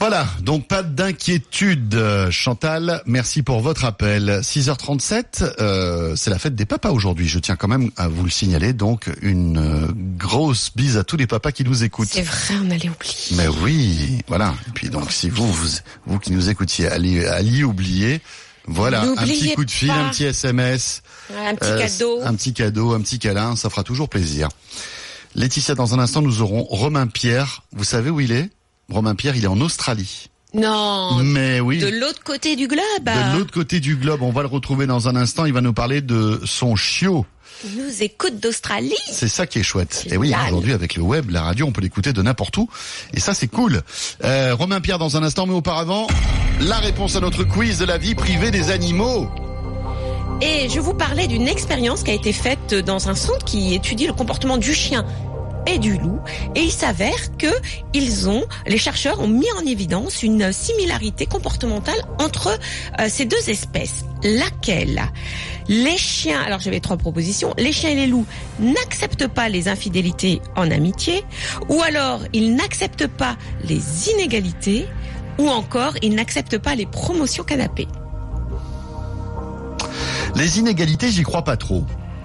[0.00, 3.02] Voilà, donc pas d'inquiétude, euh, Chantal.
[3.04, 4.40] Merci pour votre appel.
[4.42, 7.26] 6h37, euh, c'est la fête des papas aujourd'hui.
[7.26, 8.72] Je tiens quand même à vous le signaler.
[8.72, 12.10] Donc une euh, grosse bise à tous les papas qui nous écoutent.
[12.12, 13.36] C'est vrai, on allait oublier.
[13.36, 14.54] Mais oui, voilà.
[14.68, 15.68] Et puis donc si vous, vous,
[16.06, 18.20] vous qui nous écoutiez, allez, allez oublier.
[18.68, 19.94] Voilà, un petit coup de fil, pas.
[19.94, 21.02] un petit SMS,
[21.34, 22.20] Un petit euh, cadeau.
[22.22, 24.48] un petit cadeau, un petit câlin, ça fera toujours plaisir.
[25.34, 27.62] Laetitia, dans un instant, nous aurons Romain Pierre.
[27.72, 28.50] Vous savez où il est?
[28.90, 30.30] Romain Pierre, il est en Australie.
[30.54, 31.16] Non.
[31.22, 31.78] Mais oui.
[31.78, 32.82] De l'autre côté du globe.
[33.04, 35.44] De l'autre côté du globe, on va le retrouver dans un instant.
[35.44, 37.26] Il va nous parler de son chiot.
[37.64, 38.94] Il nous écoute d'Australie.
[39.10, 40.06] C'est ça qui est chouette.
[40.10, 42.68] Et oui, aujourd'hui avec le web, la radio, on peut l'écouter de n'importe où.
[43.12, 43.82] Et ça, c'est cool.
[44.24, 46.06] Euh, Romain Pierre dans un instant, mais auparavant,
[46.60, 49.28] la réponse à notre quiz de la vie privée des animaux.
[50.40, 54.06] Et je vous parlais d'une expérience qui a été faite dans un centre qui étudie
[54.06, 55.04] le comportement du chien
[55.68, 56.18] et du loup.
[56.54, 57.46] Et il s'avère que
[58.66, 62.58] les chercheurs ont mis en évidence une similarité comportementale entre
[63.00, 64.04] euh, ces deux espèces.
[64.22, 65.02] Laquelle?
[65.68, 68.26] Les chiens, alors j'avais trois propositions, les chiens et les loups
[68.58, 71.24] n'acceptent pas les infidélités en amitié,
[71.68, 74.86] ou alors ils n'acceptent pas les inégalités,
[75.38, 77.86] ou encore ils n'acceptent pas les promotions canapé.
[80.36, 81.84] Les inégalités, j'y crois pas trop.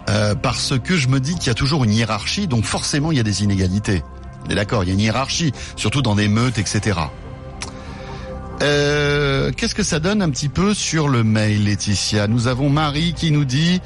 [0.09, 3.17] Euh, parce que je me dis qu'il y a toujours une hiérarchie, donc forcément il
[3.17, 4.03] y a des inégalités.
[4.45, 6.99] On est d'accord, il y a une hiérarchie, surtout dans des meutes, etc.
[8.61, 12.27] Euh, Qu'est-ce que ça donne un petit peu sur le mail, Laetitia?
[12.27, 13.81] Nous avons Marie qui nous dit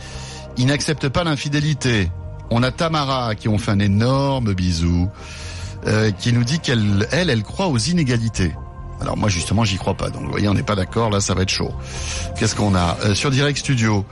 [0.58, 2.12] il n'accepte pas l'infidélité.
[2.50, 5.10] On a Tamara qui ont fait un énorme bisou,
[5.86, 8.56] euh, qui nous dit qu'elle, elle, elle croit aux inégalités.
[9.00, 10.10] Alors moi justement j'y crois pas.
[10.10, 11.72] Donc vous voyez on n'est pas d'accord là ça va être chaud.
[12.38, 12.98] Qu'est-ce qu'on a?
[13.06, 14.06] Euh, sur Direct Studio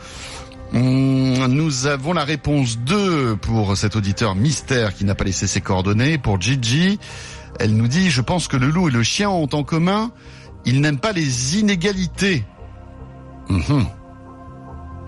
[0.76, 6.18] Nous avons la réponse 2 pour cet auditeur mystère qui n'a pas laissé ses coordonnées.
[6.18, 7.00] Pour Gigi,
[7.60, 10.12] elle nous dit je pense que le loup et le chien ont en commun
[10.66, 12.44] ils n'aiment pas les inégalités.
[13.50, 13.86] Mhm.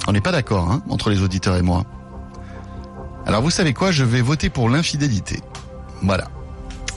[0.07, 1.83] On n'est pas d'accord hein, entre les auditeurs et moi.
[3.25, 5.41] Alors vous savez quoi Je vais voter pour l'infidélité.
[6.03, 6.27] Voilà.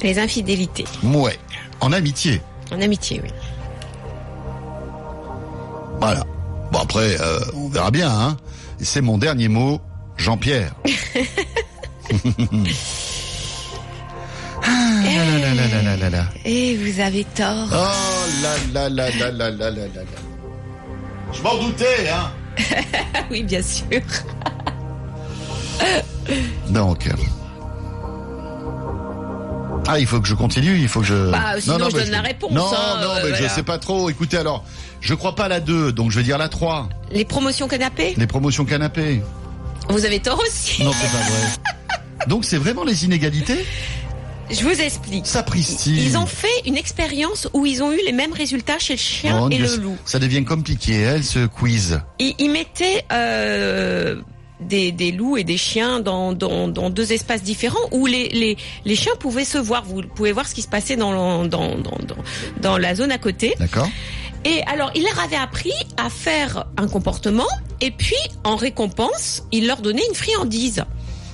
[0.02, 1.38] Les infidélités Ouais.
[1.80, 2.40] En amitié.
[2.72, 3.30] en amitié, oui.
[5.98, 6.24] Voilà.
[6.70, 8.10] Bon après, euh, on verra bien.
[8.10, 8.36] Hein.
[8.82, 9.80] C'est mon dernier mot,
[10.16, 10.74] Jean-Pierre.
[14.62, 16.26] ah.
[16.44, 17.68] Et vous avez tort.
[17.72, 20.02] Oh là là là là là là là là là.
[21.32, 22.30] Je m'en doutais, hein.
[23.14, 24.00] Ah oui, bien sûr.
[26.70, 27.08] Donc.
[29.92, 31.30] Ah, il faut que je continue, il faut que je.
[31.32, 33.48] Bah, sinon, je mais donne la réponse, Non, hein, non, euh, mais je voilà.
[33.48, 34.08] sais pas trop.
[34.08, 34.64] Écoutez, alors,
[35.00, 36.88] je crois pas à la 2, donc je vais dire la 3.
[37.10, 38.14] Les promotions canapé?
[38.16, 39.20] Les promotions canapé.
[39.88, 40.84] Vous avez tort aussi.
[40.84, 41.98] Non, c'est pas vrai.
[42.28, 43.64] Donc c'est vraiment les inégalités?
[44.50, 45.26] Je vous explique.
[45.26, 45.96] Sapristi.
[46.04, 49.40] Ils ont fait une expérience où ils ont eu les mêmes résultats chez le chien
[49.42, 49.96] Oh, et Dieu, le loup.
[50.04, 52.00] Ça devient compliqué, elle, ce quiz.
[52.18, 54.20] Ils, ils mettaient euh,
[54.60, 58.56] des, des loups et des chiens dans, dans, dans deux espaces différents où les, les,
[58.84, 59.84] les chiens pouvaient se voir.
[59.84, 62.16] Vous pouvez voir ce qui se passait dans, le- dans, dans, dans,
[62.60, 63.54] dans la zone à côté.
[63.58, 63.88] D'accord
[64.44, 67.48] Et alors, il leur avait appris à faire un comportement
[67.80, 70.84] et puis, en récompense, il leur donnait une friandise.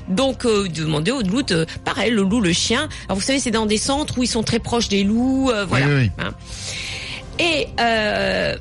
[0.09, 2.89] Donc, euh, demander au loup, de, pareil, le loup, le chien.
[3.09, 5.65] Alors, vous savez, c'est dans des centres où ils sont très proches des loups, euh,
[5.65, 5.87] voilà.
[5.87, 6.11] oui, oui.
[6.21, 6.31] Hein.
[7.41, 8.57] Et euh,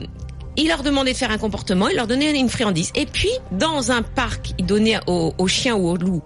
[0.57, 2.91] il leur demandait de faire un comportement, il leur donnait une friandise.
[2.95, 6.23] Et puis, dans un parc, il donnait aux, aux chiens ou aux loups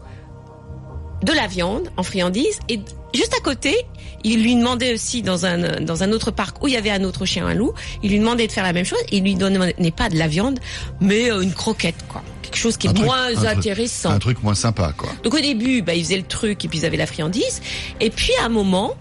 [1.24, 2.60] de la viande en friandise.
[2.70, 2.80] Et
[3.13, 3.76] juste à côté,
[4.24, 7.04] il lui demandait aussi dans un dans un autre parc où il y avait un
[7.04, 9.00] autre chien, un loup, il lui demandait de faire la même chose.
[9.12, 10.60] Il lui donnait pas de la viande,
[11.02, 12.22] mais euh, une croquette, quoi.
[12.42, 14.10] Quelque chose qui est Un truc- moins truc- intéressant.
[14.12, 15.10] Un truc moins sympa, quoi.
[15.24, 17.62] Donc au début, bah, ils faisaient le truc et puis ils avaient la friandise.
[18.00, 18.96] Et puis à un moment,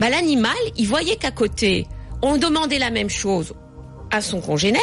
[0.00, 1.86] bah, l'animal, il voyait qu'à côté,
[2.22, 3.52] on demandait la même chose
[4.10, 4.80] à son congénère,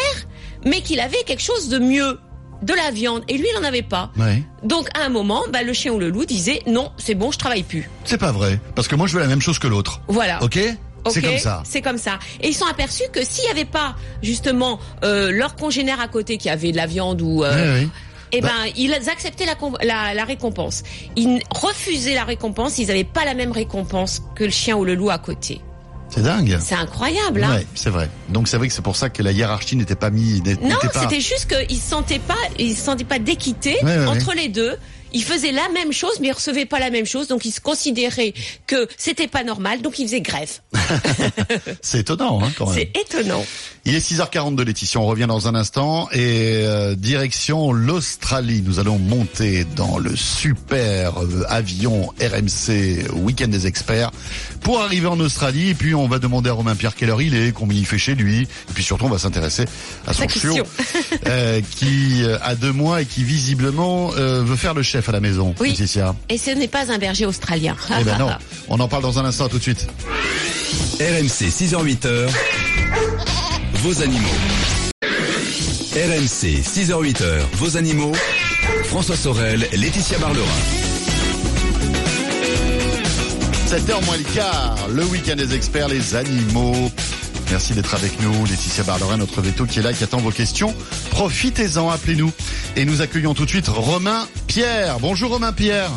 [0.65, 2.19] mais qu'il avait quelque chose de mieux,
[2.61, 3.23] de la viande.
[3.27, 4.11] Et lui, il n'en avait pas.
[4.17, 4.43] Ouais.
[4.63, 7.37] Donc à un moment, bah, le chien ou le loup disait non, c'est bon, je
[7.39, 7.89] travaille plus.
[8.05, 8.59] C'est pas vrai.
[8.75, 10.01] Parce que moi, je veux la même chose que l'autre.
[10.07, 10.41] Voilà.
[10.43, 10.59] Ok?
[11.09, 11.63] C'est comme ça.
[11.65, 12.19] C'est comme ça.
[12.41, 16.37] Et ils sont aperçus que s'il n'y avait pas justement euh, leur congénère à côté
[16.37, 17.87] qui avait de la viande ou euh, Ouais, ouais.
[18.33, 20.83] eh Bah- ben, ils acceptaient la, la récompense.
[21.15, 24.93] Ils refusaient la récompense, ils n'avaient pas la même récompense que le chien ou le
[24.93, 25.61] loup à côté.
[26.11, 26.57] C'est dingue.
[26.61, 28.09] C'est incroyable, hein Ouais, c'est vrai.
[28.29, 30.43] Donc c'est vrai que c'est pour ça que la hiérarchie n'était pas mise.
[30.61, 31.01] Non, pas...
[31.01, 34.49] c'était juste qu'ils ne sentaient pas, ils se sentaient pas d'équité Ouais, ouais, entre les
[34.49, 34.75] deux.
[35.13, 37.61] Ils faisaient la même chose, mais ils recevaient pas la même chose, donc ils se
[37.61, 38.33] considéraient
[38.67, 40.59] que c'était pas normal, donc ils faisaient grève.
[41.81, 42.75] C'est étonnant, hein, quand même.
[42.75, 43.43] C'est étonnant.
[43.85, 48.61] Il est 6h42 Laetitia, on revient dans un instant et euh, direction l'Australie.
[48.63, 54.11] Nous allons monter dans le super euh, avion RMC Week-end des experts
[54.61, 57.33] pour arriver en Australie et puis on va demander à Romain Pierre quelle heure il
[57.35, 59.65] est, combien il fait chez lui et puis surtout on va s'intéresser
[60.05, 60.63] à son chiot
[61.27, 65.19] euh, qui a deux mois et qui visiblement euh, veut faire le chef à la
[65.19, 65.55] maison.
[65.59, 65.69] Oui.
[65.69, 66.15] Laetitia.
[66.29, 67.75] Et ce n'est pas un berger australien.
[67.99, 68.29] Eh ben non,
[68.69, 69.87] on en parle dans un instant tout de suite.
[70.99, 72.29] RMC 6h-8h,
[73.75, 74.27] vos animaux.
[75.93, 78.13] RMC 6h-8h, vos animaux.
[78.85, 80.45] François Sorel, Laetitia Barlerin.
[83.67, 86.91] 7h moins le quart, le week-end des experts, les animaux.
[87.51, 88.45] Merci d'être avec nous.
[88.45, 90.73] Laetitia Barlerin, notre veto qui est là, qui attend vos questions.
[91.09, 92.31] Profitez-en, appelez-nous.
[92.77, 94.99] Et nous accueillons tout de suite Romain Pierre.
[94.99, 95.91] Bonjour Romain Pierre.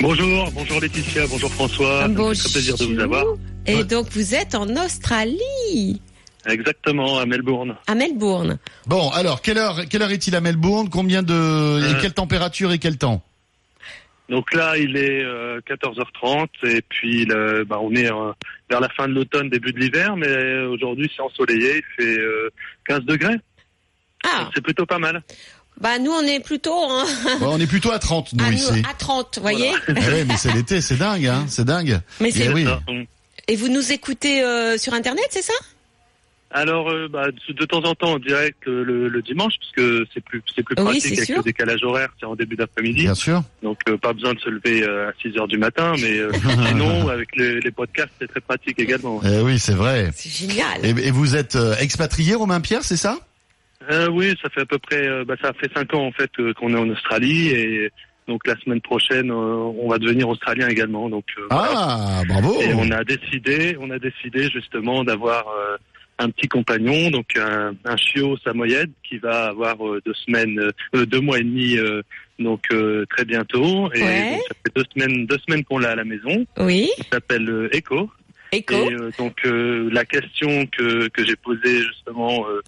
[0.00, 2.08] Bonjour, bonjour Laetitia, bonjour François.
[2.08, 3.24] Me fait très plaisir de vous avoir.
[3.66, 6.02] Et donc vous êtes en Australie
[6.46, 7.74] Exactement, à Melbourne.
[7.86, 8.58] À Melbourne.
[8.86, 10.90] Bon, alors, quelle heure, quelle heure est-il à Melbourne?
[10.90, 11.98] Combien de, et Euh.
[12.02, 13.22] quelle température et quel temps?
[14.30, 18.32] Donc là, il est euh, 14h30 et puis le- bah, on est euh,
[18.70, 22.48] vers la fin de l'automne, début de l'hiver, mais aujourd'hui c'est ensoleillé, il fait euh,
[22.86, 23.36] 15 degrés.
[24.24, 25.22] Ah, C'est plutôt pas mal.
[25.80, 27.04] bah nous on est plutôt hein,
[27.40, 28.82] Bon, On est plutôt à 30, nous, à, nous- ici.
[28.90, 32.00] à 30, voyez Eh ouais, mais c'est l'été, c'est dingue, hein, c'est dingue.
[32.20, 32.64] Mais Eh c'est oui.
[32.88, 33.04] On-
[33.48, 35.52] Et vous nous écoutez euh, sur internet, c'est ça?
[36.56, 39.72] Alors, euh, bah, de, de temps en temps en direct euh, le, le dimanche, parce
[39.72, 41.36] que c'est plus c'est plus Oui, pratique c'est avec sûr.
[41.38, 43.02] le décalage horaire, c'est en début d'après-midi.
[43.02, 43.42] Bien sûr.
[43.64, 46.30] Donc euh, pas besoin de se lever euh, à 6 heures du matin, mais euh,
[46.68, 49.20] sinon avec les, les podcasts c'est très pratique également.
[49.24, 50.10] Eh oui, c'est vrai.
[50.14, 50.78] C'est génial.
[50.84, 53.18] Et, et vous êtes euh, expatrié, Romain Pierre, c'est ça?
[53.90, 56.30] Euh, oui, ça fait à peu près, euh, bah, ça fait cinq ans en fait
[56.38, 57.90] euh, qu'on est en Australie et
[58.28, 61.10] donc la semaine prochaine euh, on va devenir australien également.
[61.10, 61.72] Donc euh, voilà.
[61.74, 62.60] Ah, bravo.
[62.62, 65.76] et on a décidé, on a décidé justement d'avoir euh,
[66.18, 71.06] un petit compagnon, donc un, un chiot samoyède qui va avoir euh, deux semaines, euh,
[71.06, 72.02] deux mois et demi, euh,
[72.38, 73.90] donc euh, très bientôt.
[73.92, 74.30] Et Ouais.
[74.30, 76.46] donc, ça fait deux semaines, deux semaines qu'on l'a à la maison.
[76.58, 78.10] Oui, Il s'appelle euh, Echo.
[78.52, 78.74] écho.
[78.74, 82.60] Et euh, donc euh, la question que, que j'ai posée justement euh,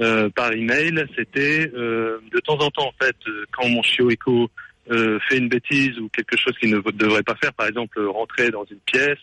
[0.00, 3.16] euh, par email, c'était euh, de temps en temps en fait
[3.52, 4.50] quand mon chiot Echo
[4.90, 8.50] euh, fait une bêtise ou quelque chose qu'il ne devrait pas faire, par exemple rentrer
[8.50, 9.18] dans une pièce.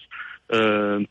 [0.54, 1.02] euh,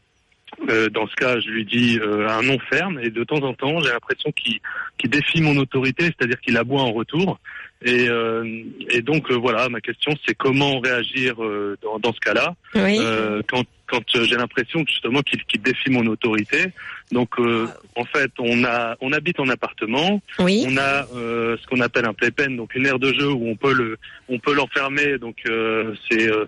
[0.68, 3.54] euh, dans ce cas, je lui dis euh, un nom ferme et de temps en
[3.54, 4.58] temps, j'ai l'impression qu'il
[4.98, 7.38] qu'il défie mon autorité, c'est-à-dire qu'il aboie en retour.
[7.84, 12.18] Et, euh, et donc euh, voilà, ma question c'est comment réagir euh, dans, dans ce
[12.18, 12.98] cas-là Oui.
[13.00, 16.72] euh, quand, quand j'ai l'impression justement qu'il qu'il défie mon autorité.
[17.12, 20.64] Donc euh, en fait, on a on habite en appartement, oui.
[20.68, 23.54] on a euh, ce qu'on appelle un playpen, donc une aire de jeu où on
[23.54, 23.96] peut le
[24.28, 25.18] on peut l'enfermer.
[25.18, 26.46] Donc euh, c'est euh,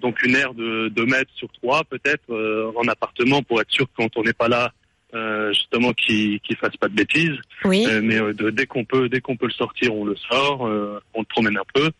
[0.00, 3.86] donc une aire de 2 mètres sur 3 peut-être euh, en appartement pour être sûr
[3.86, 4.72] que quand on n'est pas là
[5.14, 7.36] euh, justement qu'il qu'il fasse pas de bêtises.
[7.64, 7.86] Oui.
[7.88, 11.20] Euh, mais de- dès qu'on peut dès qu'on peut le sortir, on le sort, on
[11.20, 11.90] le promène un peu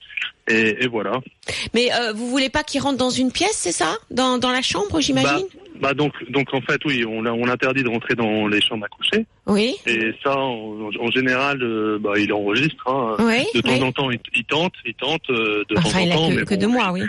[0.49, 1.21] et, et voilà.
[1.75, 3.97] Mais vous voulez pas qu'il rentre dans une pièce, c'est ça?
[4.11, 5.47] Dans, dans la chambre, j'imagine?
[5.81, 8.89] Bah donc donc en fait oui, on on l'interdit de rentrer dans les chambres à
[8.89, 9.75] coucher Oui.
[9.87, 11.59] et ça en, en général
[12.01, 13.17] bah il enregistre hein.
[13.21, 13.45] Oui.
[13.55, 13.83] De temps oui.
[13.83, 16.45] en temps il, il tente, il tente de Enfin, temps il en temps que, mais
[16.47, 17.03] que bon, deux mois, oui.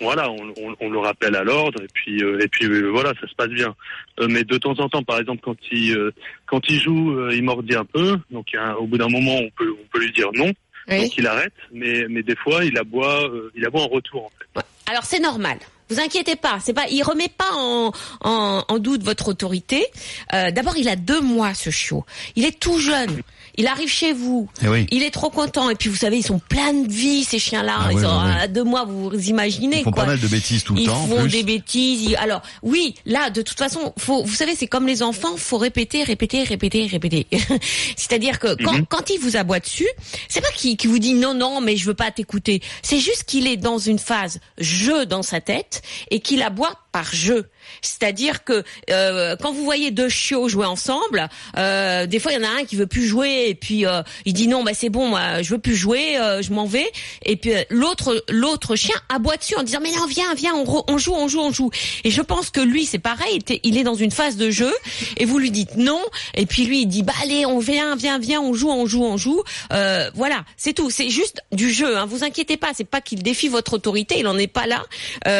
[0.00, 3.28] Voilà, on, on, on le rappelle à l'ordre et puis et puis euh, voilà, ça
[3.28, 3.74] se passe bien.
[4.20, 6.12] Euh, mais de temps en temps, par exemple, quand il euh,
[6.46, 8.16] quand il joue, euh, il mordit un peu.
[8.30, 8.46] Donc
[8.78, 10.50] au bout d'un moment, on peut on peut lui dire non,
[10.88, 11.02] Oui.
[11.02, 11.52] donc il arrête.
[11.72, 14.24] Mais mais des fois, il aboie euh, il aboie en retour.
[14.24, 14.64] En fait.
[14.90, 15.58] Alors c'est normal.
[15.90, 19.84] Vous inquiétez pas, c'est pas, il remet pas en, en, en doute votre autorité.
[20.32, 22.04] Euh, D'abord, il a deux mois ce chiot.
[22.36, 23.22] Il est tout jeune.
[23.60, 24.48] Il arrive chez vous.
[24.62, 24.86] Eh oui.
[24.90, 25.70] Il est trop content.
[25.70, 27.76] Et puis vous savez, ils sont pleins de vie ces chiens-là.
[27.80, 30.02] Ah ils ont à deux mois, vous vous imaginez Ils font quoi.
[30.04, 31.02] pas mal de bêtises tout le ils temps.
[31.02, 31.30] en font plus.
[31.30, 32.02] des bêtises.
[32.02, 35.58] ils- Alors oui, là, de toute façon, faut, vous savez, c'est comme les enfants, faut
[35.58, 37.26] répéter, répéter, répéter, répéter.
[37.96, 38.86] C'est-à-dire que quand, Mhm.
[38.86, 39.88] quand il vous aboie dessus,
[40.28, 42.60] c'est pas qu'il qu'il vous dit non, non, mais je veux pas t'écouter.
[42.82, 47.14] C'est juste qu'il est dans une phase jeu dans sa tête et qu'il aboie par
[47.14, 47.48] jeu.
[47.82, 52.44] C'est-à-dire que euh, quand vous voyez deux chiots jouer ensemble, euh, des fois il y
[52.44, 54.88] en a un qui veut plus jouer et puis euh, il dit non, bah c'est
[54.88, 56.90] bon, moi je veux plus jouer, euh, je m'en vais.
[57.24, 60.64] Et puis euh, l'autre l'autre chien aboie dessus en disant mais non viens viens on,
[60.64, 61.70] re- on joue on joue on joue.
[62.04, 64.72] Et je pense que lui c'est pareil, il est dans une phase de jeu
[65.16, 66.02] et vous lui dites non
[66.34, 69.04] et puis lui il dit bah allez on vient viens viens on joue on joue
[69.04, 69.42] on joue.
[69.72, 71.96] Euh, voilà c'est tout, c'est juste du jeu.
[71.96, 72.06] Hein.
[72.06, 74.84] Vous inquiétez pas, c'est pas qu'il défie votre autorité, il en est pas là.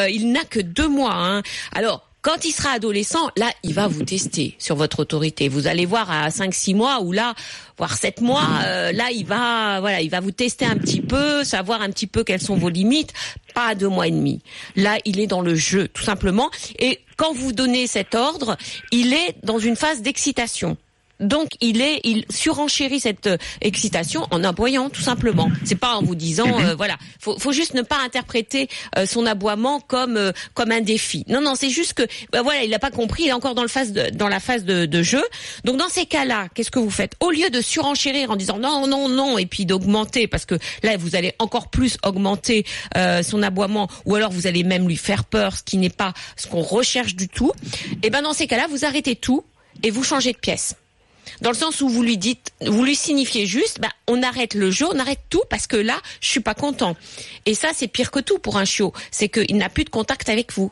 [0.09, 1.13] Il n'a que deux mois.
[1.13, 1.41] Hein.
[1.73, 5.49] Alors quand il sera adolescent, là, il va vous tester sur votre autorité.
[5.49, 7.33] Vous allez voir à 5-6 mois ou là,
[7.77, 11.43] voire 7 mois, euh, là, il va, voilà, il va vous tester un petit peu,
[11.43, 13.11] savoir un petit peu quelles sont vos limites.
[13.55, 14.41] Pas deux mois et demi.
[14.75, 16.51] Là, il est dans le jeu, tout simplement.
[16.77, 18.55] Et quand vous donnez cet ordre,
[18.91, 20.77] il est dans une phase d'excitation.
[21.21, 25.49] Donc il est, il surenchérit cette euh, excitation en aboyant tout simplement.
[25.63, 29.25] C'est pas en vous disant, euh, voilà, faut, faut juste ne pas interpréter euh, son
[29.25, 31.23] aboiement comme euh, comme un défi.
[31.27, 33.61] Non non, c'est juste que, ben voilà, il n'a pas compris, il est encore dans
[33.61, 35.23] le phase de, dans la phase de, de jeu.
[35.63, 37.13] Donc dans ces cas-là, qu'est-ce que vous faites?
[37.19, 40.97] Au lieu de surenchérir en disant non non non et puis d'augmenter parce que là
[40.97, 42.65] vous allez encore plus augmenter
[42.97, 46.13] euh, son aboiement ou alors vous allez même lui faire peur, ce qui n'est pas
[46.35, 47.51] ce qu'on recherche du tout.
[48.03, 49.43] Et ben dans ces cas-là, vous arrêtez tout
[49.83, 50.75] et vous changez de pièce
[51.39, 54.71] dans le sens où vous lui dites, vous lui signifiez juste, bah, on arrête le
[54.71, 56.95] jeu, on arrête tout parce que là, je suis pas content.
[57.45, 60.29] Et ça, c'est pire que tout pour un chiot, c'est qu'il n'a plus de contact
[60.29, 60.71] avec vous.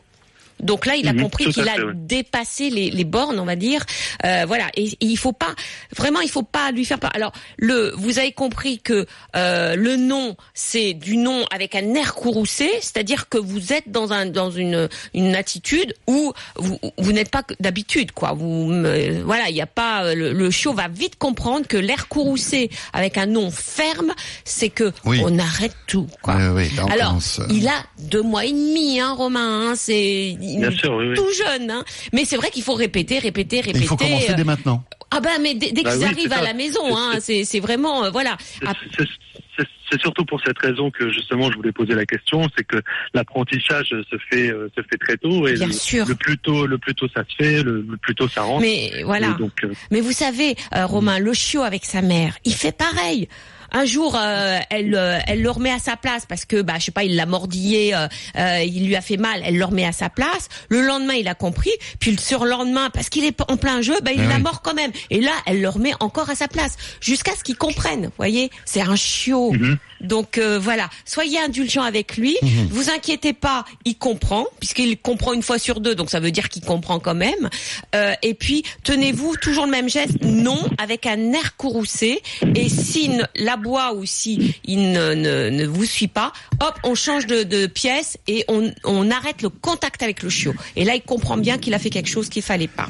[0.62, 1.92] Donc là, il a Mhm, compris qu'il a fait, oui.
[1.94, 3.84] dépassé les, les bornes, on va dire.
[4.24, 4.66] Euh, voilà.
[4.76, 5.54] Et, et il faut pas,
[5.96, 7.10] vraiment, il faut pas lui faire peur.
[7.14, 12.14] Alors, le, vous avez compris que euh, le nom, c'est du nom avec un air
[12.14, 17.30] courroucé, c'est-à-dire que vous êtes dans un dans une une attitude où vous vous n'êtes
[17.30, 18.32] pas d'habitude, quoi.
[18.32, 21.76] Vous, me- voilà, il n'y a pas euh, le, le chiot va vite comprendre que
[21.76, 24.12] l'air courroucé avec un nom ferme,
[24.44, 25.20] c'est que Oui.
[25.24, 26.36] on arrête tout, quoi.
[26.36, 29.70] Oui, oui, là, on Alors, commence, euh, il a deux mois et demi, hein, Romain.
[29.70, 31.14] Hein, c'est Bien sûr, oui, oui.
[31.14, 31.84] tout jeune, hein.
[32.12, 33.78] Mais c'est vrai qu'il faut répéter, répéter, Et répéter.
[33.84, 34.82] il faut commencer euh, dès maintenant.
[35.10, 36.80] Ah ben, mais dès, dès Bah qu'ils oui, arrivent à la maison,
[37.20, 38.36] C'est- hein, c'est- vraiment euh, voilà.
[38.66, 42.76] Ah, C'est- surtout pour cette raison que justement je voulais poser la question, c'est que
[43.12, 46.06] l'apprentissage se fait euh, se fait très tôt et Bien le, sûr.
[46.06, 48.60] le plus tôt le plus tôt ça se fait, le, le plus tôt ça rentre.
[48.62, 49.30] mais voilà.
[49.40, 53.28] Donc euh, Mais vous savez, euh, Romain, le chiot avec sa mère, il fait pareil.
[53.72, 56.86] Un jour, euh, elle, euh, elle le remet à sa place parce que, bah, je
[56.86, 59.42] sais pas, il l'a mordillé, euh, euh, il lui a fait mal.
[59.44, 60.48] Elle le remet à sa place.
[60.68, 61.70] Le lendemain, il a compris.
[62.00, 64.42] Puis le surlendemain, parce qu'il est en plein jeu, bah, il Ah la oui.
[64.42, 64.90] mord quand même.
[65.10, 68.06] Et là, elle le remet encore à sa place jusqu'à ce qu'il comprenne.
[68.06, 69.52] Vous voyez, c'est un chiot.
[69.52, 69.78] Mhm.
[70.00, 72.36] Donc euh, voilà, soyez indulgents avec lui.
[72.42, 72.68] Mhm.
[72.70, 76.48] Vous inquiétez pas, il comprend puisqu'il comprend une fois sur deux, donc ça veut dire
[76.48, 77.48] qu'il comprend quand même.
[77.94, 82.22] Euh, et puis tenez-vous toujours le même geste, non, avec un air courroucé.
[82.54, 87.26] Et s'il l'aboie ou si il ne, ne, ne vous suit pas, hop, on change
[87.26, 90.54] de, de pièce et on, on arrête le contact avec le chiot.
[90.76, 92.88] Et là, il comprend bien qu'il a fait quelque chose qu'il fallait pas.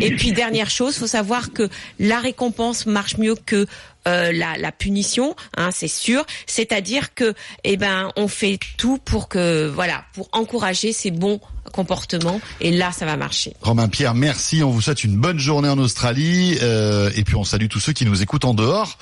[0.00, 3.66] Et puis dernière chose, faut savoir que la récompense marche mieux que
[4.08, 6.24] euh, la, la punition, hein, c'est sûr.
[6.46, 7.34] C'est-à-dire que,
[7.64, 11.40] eh ben, on fait tout pour que, voilà, pour encourager ces bons
[11.72, 12.40] comportements.
[12.60, 13.54] Et là, ça va marcher.
[13.60, 14.62] Romain Pierre, merci.
[14.62, 16.58] On vous souhaite une bonne journée en Australie.
[16.62, 18.98] euh, et puis on salue tous ceux qui nous écoutent en dehors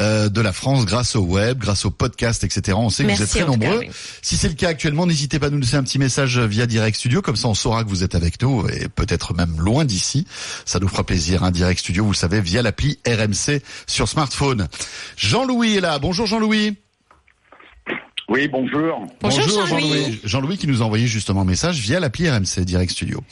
[0.00, 2.76] euh, de la France grâce au web, grâce au podcast, etc.
[2.80, 3.78] On sait que vous êtes très cas, nombreux.
[3.80, 3.90] oui.
[4.22, 6.96] Si c'est le cas actuellement, n'hésitez pas à nous laisser un petit message via Direct
[6.96, 7.20] Studio.
[7.22, 10.26] Comme ça, on saura que vous êtes avec nous et peut-être même loin d'ici.
[10.64, 11.42] Ça nous fera plaisir.
[11.44, 14.68] Hein, Direct Studio, vous le savez, via l'appli RMC sur smartphone.
[15.16, 15.98] Jean-Louis est là.
[15.98, 16.76] Bonjour Jean-Louis.
[18.28, 19.06] Oui, bonjour.
[19.20, 19.66] Bonjour, Jean-Louis.
[19.92, 20.20] Jean-Louis.
[20.24, 23.22] Jean-Louis qui nous a envoyé justement un message via l'appli RMC Direct Studio.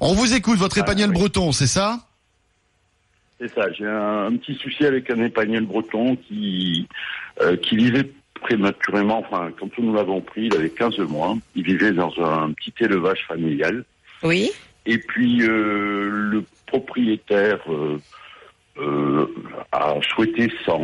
[0.00, 1.14] On vous écoute, votre Ah, épagnol oui.
[1.14, 2.00] breton, c'est ça?
[3.42, 6.86] C'est ça, j'ai un, un petit souci avec un épagnol breton qui,
[7.40, 8.08] euh, qui vivait
[8.40, 11.36] prématurément, enfin, quand nous l'avons pris, il avait 15 mois.
[11.56, 13.84] Il vivait dans un petit élevage familial.
[14.22, 14.50] Oui.
[14.86, 17.98] Et puis, euh, le propriétaire euh,
[18.78, 19.26] euh,
[19.72, 20.80] a souhaité s'en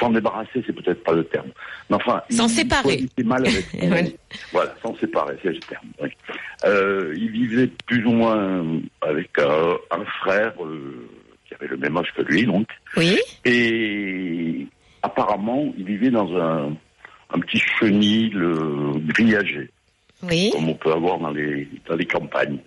[0.00, 1.48] s'en débarrasser, c'est peut-être pas le terme.
[1.88, 3.06] Mais enfin, S'en il séparer.
[3.24, 4.18] mal avec.
[4.52, 5.86] Voilà, s'en séparer, c'est le terme.
[6.02, 6.08] oui.
[6.64, 8.64] Euh, il vivait plus ou moins
[9.02, 11.08] avec euh, un frère euh,
[11.46, 12.66] qui avait le même âge que lui, donc.
[12.96, 13.18] Oui.
[13.44, 14.66] Et
[15.02, 16.74] apparemment, il vivait dans un,
[17.30, 19.68] un petit chenil euh, grillagé
[20.22, 20.50] Oui.
[20.54, 22.58] comme on peut avoir dans les, dans les campagnes.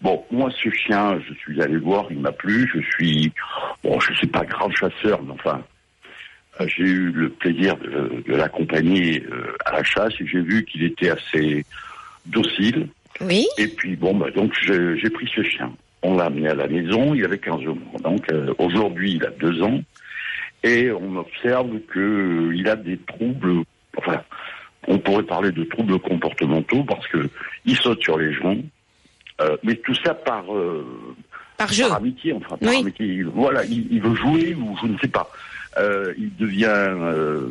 [0.00, 2.70] Bon, moi, ce chien, je suis allé voir, il m'a plu.
[2.74, 3.30] Je suis,
[3.84, 5.62] bon, je suis pas grand chasseur, mais enfin,
[6.60, 9.22] j'ai eu le plaisir de, de l'accompagner
[9.66, 11.66] à la chasse et j'ai vu qu'il était assez
[12.24, 12.88] docile.
[13.20, 13.46] Oui.
[13.58, 15.72] Et puis, bon, bah, donc, j'ai pris ce chien.
[16.02, 17.76] On l'a amené à la maison, il avait 15 mois.
[18.02, 19.80] Donc, euh, aujourd'hui, il a deux ans.
[20.62, 23.62] Et on observe que il a des troubles,
[23.96, 24.22] enfin,
[24.88, 27.28] on pourrait parler de troubles comportementaux parce que
[27.64, 28.56] il saute sur les gens,
[29.40, 30.84] euh, mais tout ça par, euh,
[31.56, 31.88] Par jeu.
[31.88, 32.80] par amitié, enfin, par Oui.
[32.80, 33.06] amitié.
[33.06, 35.30] Il- Voilà, il, il veut jouer ou je ne sais pas.
[35.78, 37.48] Euh, il devient, euh,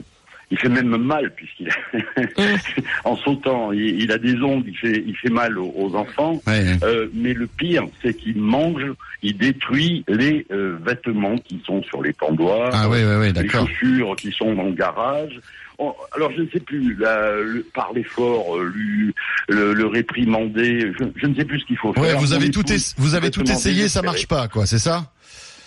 [0.52, 1.70] il fait même mal puisqu'il,
[3.04, 6.42] en sautant, il, il a des ongles, il fait, il fait mal aux, aux enfants.
[6.48, 6.66] Ouais.
[6.84, 8.86] Euh, mais le pire, c'est qu'il mange,
[9.22, 14.54] il détruit les euh, vêtements qui sont sur les pendoirs, Ah les chaussures qui sont
[14.56, 15.40] dans le garage.
[15.82, 19.14] On- alors je ne sais plus, la, le, parler fort, euh, lui,
[19.48, 22.20] le, le réprimander, je, je ne sais plus ce qu'il faut Ouais, faire.
[22.20, 25.12] vous avez tout, es- vous avez tout essayé, ça marche pas, quoi, c'est ça?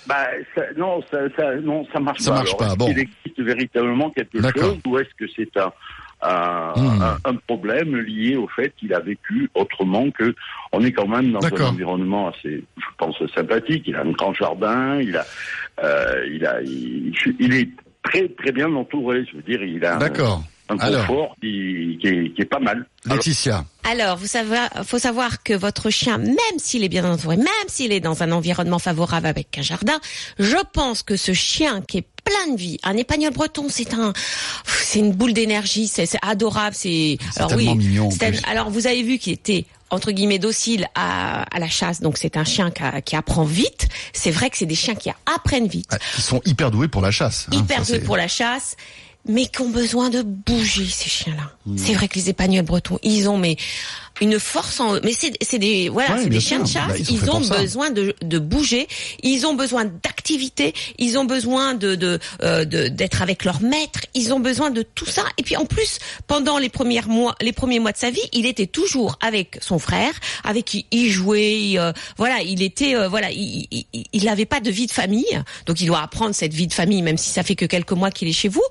[0.06, 2.36] Bah, ça, non, ça, ça, non, ça marche Ça pas.
[2.38, 2.86] marche Alors, pas, bon.
[2.86, 5.72] qu'il existe véritablement quelque chose ou est-ce que c'est un,
[6.22, 7.02] un, Hmm.
[7.02, 10.34] un, un problème lié au fait qu'il a vécu autrement que
[10.72, 13.84] on est quand même dans un environnement assez, je pense, sympathique.
[13.86, 15.24] Il a un grand jardin, il a,
[15.82, 17.68] euh, il a, il, il est
[18.02, 19.24] très très bien entouré.
[19.30, 20.42] Je veux dire, il a un, D'accord.
[20.80, 21.06] Un Alors.
[21.06, 22.86] confort qui, qui, est, qui est pas mal.
[23.04, 23.64] Alors, Laetitia.
[23.84, 27.92] Alors, vous savez, faut savoir que votre chien, même s'il est bien entouré, même s'il
[27.92, 29.98] est dans un environnement favorable avec un jardin,
[30.38, 34.12] je pense que ce chien qui est plein de vie, un épagnol breton, c'est un,
[34.66, 37.18] c'est une boule d'énergie, c'est c'est adorable, c'est.
[37.32, 38.40] C'est tellement mignon, en c'est- plus.
[38.48, 42.36] Alors, vous avez vu qu'il était entre guillemets docile à, à la chasse, donc c'est
[42.38, 43.88] un chien qui, a- qui apprend vite.
[44.14, 47.02] C'est vrai que c'est des chiens qui apprennent vite Ah, Qui sont hyper doués pour
[47.02, 47.46] la chasse.
[47.52, 48.76] hein, hyper doués pour la chasse,
[49.26, 51.52] mais qui ont besoin de bouger ces chiens-là.
[51.76, 53.56] C'est vrai que les épagnols bretons, ils ont mais
[54.20, 55.00] une force en eux.
[55.04, 56.88] Mais c'est c'est des voilà, Ouais, c'est des chiens de chasse.
[56.88, 58.86] Bah, ils ont besoin de, de bouger,
[59.22, 64.00] ils ont besoin d'activité, ils ont besoin de de euh, de- d'être avec leur maître,
[64.14, 65.24] ils ont besoin de tout ça.
[65.38, 68.46] Et puis en plus, pendant les premiers mois, les premiers mois de sa vie, il
[68.46, 70.12] était toujours avec son frère,
[70.44, 71.58] avec qui il jouait.
[71.60, 74.86] il, euh, voilà, il était euh, voilà, il il- il- il n'avait pas de vie
[74.86, 77.64] de famille, donc il doit apprendre cette vie de famille, même si ça fait que
[77.66, 78.62] quelques mois qu'il est chez vous.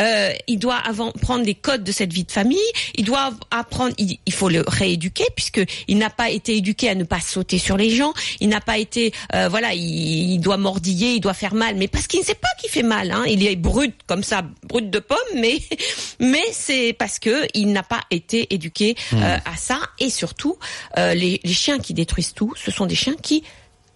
[0.00, 2.58] Euh, il doit avant prendre les codes de cette vie de famille.
[2.96, 3.94] Il doit apprendre.
[3.98, 7.58] Il, il faut le rééduquer puisque il n'a pas été éduqué à ne pas sauter
[7.58, 8.12] sur les gens.
[8.40, 9.74] Il n'a pas été euh, voilà.
[9.74, 12.70] Il, il doit mordiller, il doit faire mal, mais parce qu'il ne sait pas qu'il
[12.70, 13.10] fait mal.
[13.10, 13.24] Hein.
[13.28, 15.58] Il est brut comme ça, brut de pomme, mais
[16.20, 19.80] mais c'est parce que il n'a pas été éduqué euh, à ça.
[19.98, 20.56] Et surtout,
[20.98, 23.42] euh, les, les chiens qui détruisent tout, ce sont des chiens qui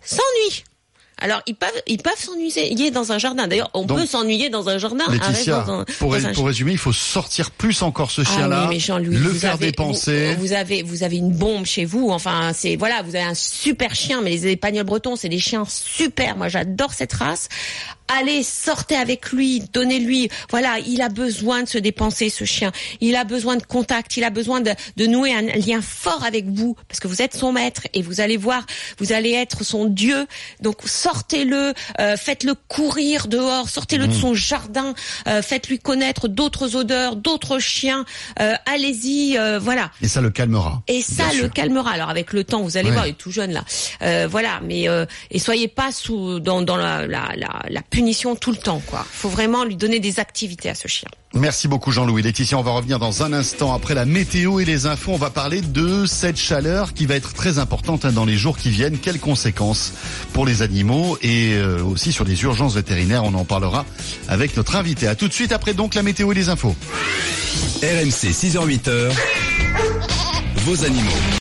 [0.03, 0.65] s'ennuient.
[1.21, 3.47] Alors ils peuvent ils peuvent s'ennuyer dans un jardin.
[3.47, 5.05] D'ailleurs, on Donc, peut s'ennuyer dans un jardin.
[5.11, 8.83] Laetitia, un- pour, un- pour résumer, il faut sortir plus encore ce ah chien-là, oui,
[9.05, 10.35] le faire avez- dépenser.
[10.35, 12.11] Vous, vous avez, vous avez une bombe chez vous.
[12.11, 14.21] Enfin, c'est voilà, vous avez un super chien.
[14.23, 16.37] Mais les Espagnols bretons, c'est des chiens super.
[16.37, 17.49] Moi, j'adore cette race.
[18.19, 20.29] Allez, sortez avec lui, donnez-lui.
[20.51, 22.73] Voilà, il a besoin de se dépenser, ce chien.
[23.01, 24.17] Il a besoin de contact.
[24.17, 27.37] Il a besoin de, de nouer un lien fort avec vous, parce que vous êtes
[27.37, 28.65] son maître et vous allez voir,
[28.99, 30.27] vous allez être son dieu.
[30.61, 34.95] Donc sortez-le, euh, faites-le courir dehors, sortez-le de son jardin,
[35.29, 38.05] euh, faites-lui connaître d'autres odeurs, d'autres chiens.
[38.41, 39.91] Euh, Allez-y, euh, voilà.
[40.03, 40.83] Et ça le calmera.
[40.89, 41.53] Et ça le sûr.
[41.53, 41.93] calmera.
[41.93, 42.95] Alors avec le temps, vous allez Ouais.
[42.95, 43.65] voir, il est tout jeune là.
[44.03, 48.35] Euh, voilà, mais euh, et soyez pas sous dans, dans la, la, la, la punition
[48.35, 49.05] tout le temps, quoi.
[49.13, 51.09] Faut vraiment lui donner des activités à ce chien.
[51.35, 52.23] Merci beaucoup Jean-Louis.
[52.23, 55.13] Laetitia, on va revenir dans un instant après la météo et les infos.
[55.13, 58.57] On va parler de cette chaleur qui va être très importante hein, dans les jours
[58.57, 58.97] qui viennent.
[58.97, 59.93] Quelles conséquences
[60.33, 63.23] pour les animaux et euh, aussi sur les urgences vétérinaires?
[63.25, 63.85] On en parlera
[64.29, 65.07] avec notre invité.
[65.07, 66.75] À tout de suite après donc la météo et les infos.
[67.83, 69.13] RMC 6h-8h,
[70.65, 71.21] vos animaux.